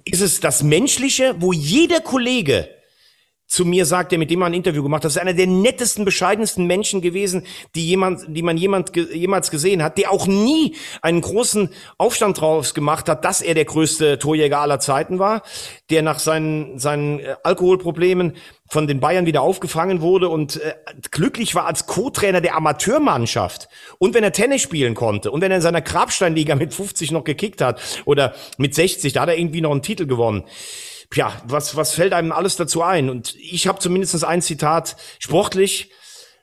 [0.05, 2.69] Ist es das Menschliche, wo jeder Kollege
[3.47, 5.47] zu mir sagt, der mit dem man ein Interview gemacht hat, das ist einer der
[5.47, 7.45] nettesten, bescheidensten Menschen gewesen,
[7.75, 12.73] die jemand, die man jemand jemals gesehen hat, der auch nie einen großen Aufstand draus
[12.73, 15.43] gemacht hat, dass er der größte Torjäger aller Zeiten war,
[15.89, 18.33] der nach seinen seinen äh, Alkoholproblemen
[18.69, 20.73] von den Bayern wieder aufgefangen wurde und äh,
[21.11, 23.69] glücklich war als Co-Trainer der Amateurmannschaft.
[23.97, 27.23] Und wenn er Tennis spielen konnte und wenn er in seiner Grabsteinliga mit 50 noch
[27.23, 30.43] gekickt hat oder mit 60, da hat er irgendwie noch einen Titel gewonnen
[31.13, 33.09] ja, was, was fällt einem alles dazu ein?
[33.09, 35.91] Und ich habe zumindest ein Zitat sportlich.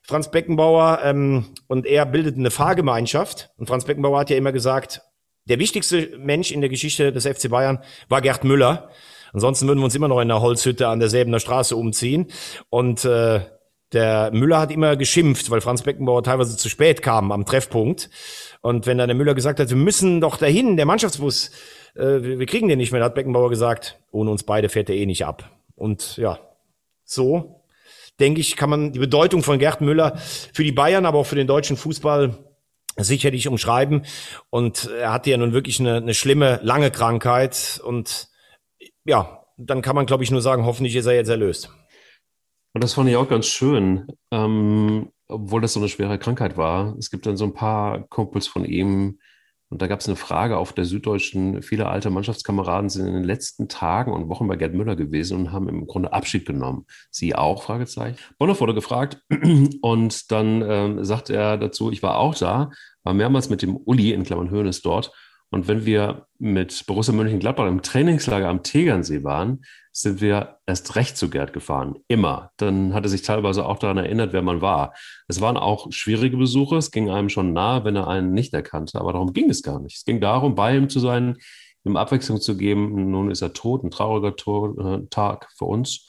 [0.07, 3.51] Franz Beckenbauer ähm, und er bildeten eine Fahrgemeinschaft.
[3.57, 5.01] Und Franz Beckenbauer hat ja immer gesagt,
[5.47, 8.91] der wichtigste Mensch in der Geschichte des FC Bayern war Gerd Müller.
[9.33, 12.31] Ansonsten würden wir uns immer noch in einer Holzhütte an derselben Straße umziehen.
[12.71, 13.41] Und äh,
[13.93, 18.11] der Müller hat immer geschimpft, weil Franz Beckenbauer teilweise zu spät kam am Treffpunkt.
[18.61, 21.51] Und wenn dann der Müller gesagt hat, wir müssen doch dahin, der Mannschaftsbus,
[21.95, 24.97] äh, wir, wir kriegen den nicht mehr, hat Beckenbauer gesagt, ohne uns beide fährt er
[24.97, 25.51] eh nicht ab.
[25.77, 26.39] Und ja,
[27.05, 27.61] so
[28.21, 30.17] denke ich, kann man die Bedeutung von Gerd Müller
[30.53, 32.37] für die Bayern, aber auch für den deutschen Fußball
[32.97, 34.05] sicherlich umschreiben.
[34.51, 37.81] Und er hatte ja nun wirklich eine, eine schlimme, lange Krankheit.
[37.85, 38.29] Und
[39.05, 41.71] ja, dann kann man, glaube ich, nur sagen, hoffentlich ist er jetzt erlöst.
[42.73, 46.97] Und das fand ich auch ganz schön, ähm, obwohl das so eine schwere Krankheit war.
[46.99, 49.19] Es gibt dann so ein paar Kumpels von ihm,
[49.75, 51.61] und da gab es eine Frage auf der Süddeutschen.
[51.61, 55.53] Viele alte Mannschaftskameraden sind in den letzten Tagen und Wochen bei Gerd Müller gewesen und
[55.53, 56.87] haben im Grunde Abschied genommen.
[57.11, 57.65] Sie auch?
[57.65, 58.17] Fragezeichen.
[58.39, 59.21] Bonhoff wurde gefragt
[59.83, 62.71] und dann ähm, sagt er dazu, ich war auch da,
[63.03, 65.11] war mehrmals mit dem Uli in Klammern Höhnes dort
[65.55, 71.17] und wenn wir mit Borussia Mönchengladbach im Trainingslager am Tegernsee waren, sind wir erst recht
[71.17, 71.95] zu Gerd gefahren.
[72.09, 72.51] Immer.
[72.57, 74.95] Dann hat er sich teilweise auch daran erinnert, wer man war.
[75.29, 76.75] Es waren auch schwierige Besuche.
[76.79, 78.99] Es ging einem schon nahe, wenn er einen nicht erkannte.
[78.99, 79.99] Aber darum ging es gar nicht.
[79.99, 81.37] Es ging darum, bei ihm zu sein,
[81.85, 83.13] ihm Abwechslung zu geben.
[83.13, 86.09] Nun ist er tot, ein trauriger äh, Tag für uns,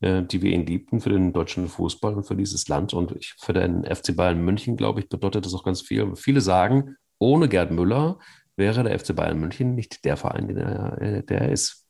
[0.00, 2.92] äh, die wir ihn liebten, für den deutschen Fußball und für dieses Land.
[2.92, 6.16] Und für den FC Bayern München, glaube ich, bedeutet das auch ganz viel.
[6.16, 8.18] Viele sagen, ohne Gerd Müller
[8.60, 11.80] wäre der FC Bayern München nicht der Verein, der, äh, der er ist.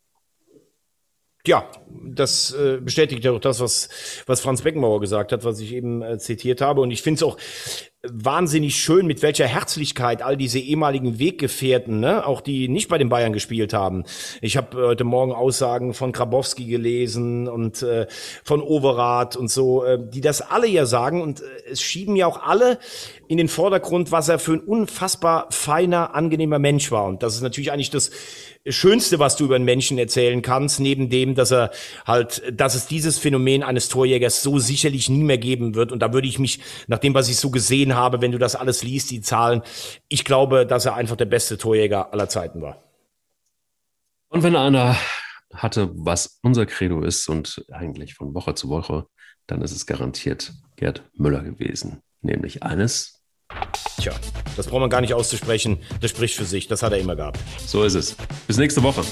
[1.46, 1.70] Ja,
[2.04, 3.88] das äh, bestätigt ja auch das, was,
[4.26, 6.82] was Franz Beckenbauer gesagt hat, was ich eben äh, zitiert habe.
[6.82, 7.38] Und ich finde es auch
[8.02, 13.08] wahnsinnig schön, mit welcher Herzlichkeit all diese ehemaligen Weggefährten, ne, auch die nicht bei den
[13.08, 14.04] Bayern gespielt haben.
[14.42, 18.06] Ich habe heute Morgen Aussagen von Grabowski gelesen und äh,
[18.44, 21.22] von Overath und so, äh, die das alle ja sagen.
[21.22, 22.78] Und äh, es schieben ja auch alle
[23.30, 27.04] in den Vordergrund, was er für ein unfassbar feiner, angenehmer Mensch war.
[27.04, 28.10] Und das ist natürlich eigentlich das
[28.66, 31.70] Schönste, was du über einen Menschen erzählen kannst, neben dem, dass er
[32.04, 35.92] halt, dass es dieses Phänomen eines Torjägers so sicherlich nie mehr geben wird.
[35.92, 36.58] Und da würde ich mich,
[36.88, 39.62] nach dem, was ich so gesehen habe, wenn du das alles liest, die Zahlen,
[40.08, 42.82] ich glaube, dass er einfach der beste Torjäger aller Zeiten war.
[44.28, 44.96] Und wenn einer
[45.54, 49.06] hatte, was unser Credo ist und eigentlich von Woche zu Woche,
[49.46, 52.02] dann ist es garantiert Gerd Müller gewesen.
[52.22, 53.19] Nämlich eines,
[54.00, 54.12] Tja,
[54.56, 55.78] das braucht man gar nicht auszusprechen.
[56.00, 56.68] Das spricht für sich.
[56.68, 57.38] Das hat er immer gehabt.
[57.66, 58.16] So ist es.
[58.46, 59.02] Bis nächste Woche.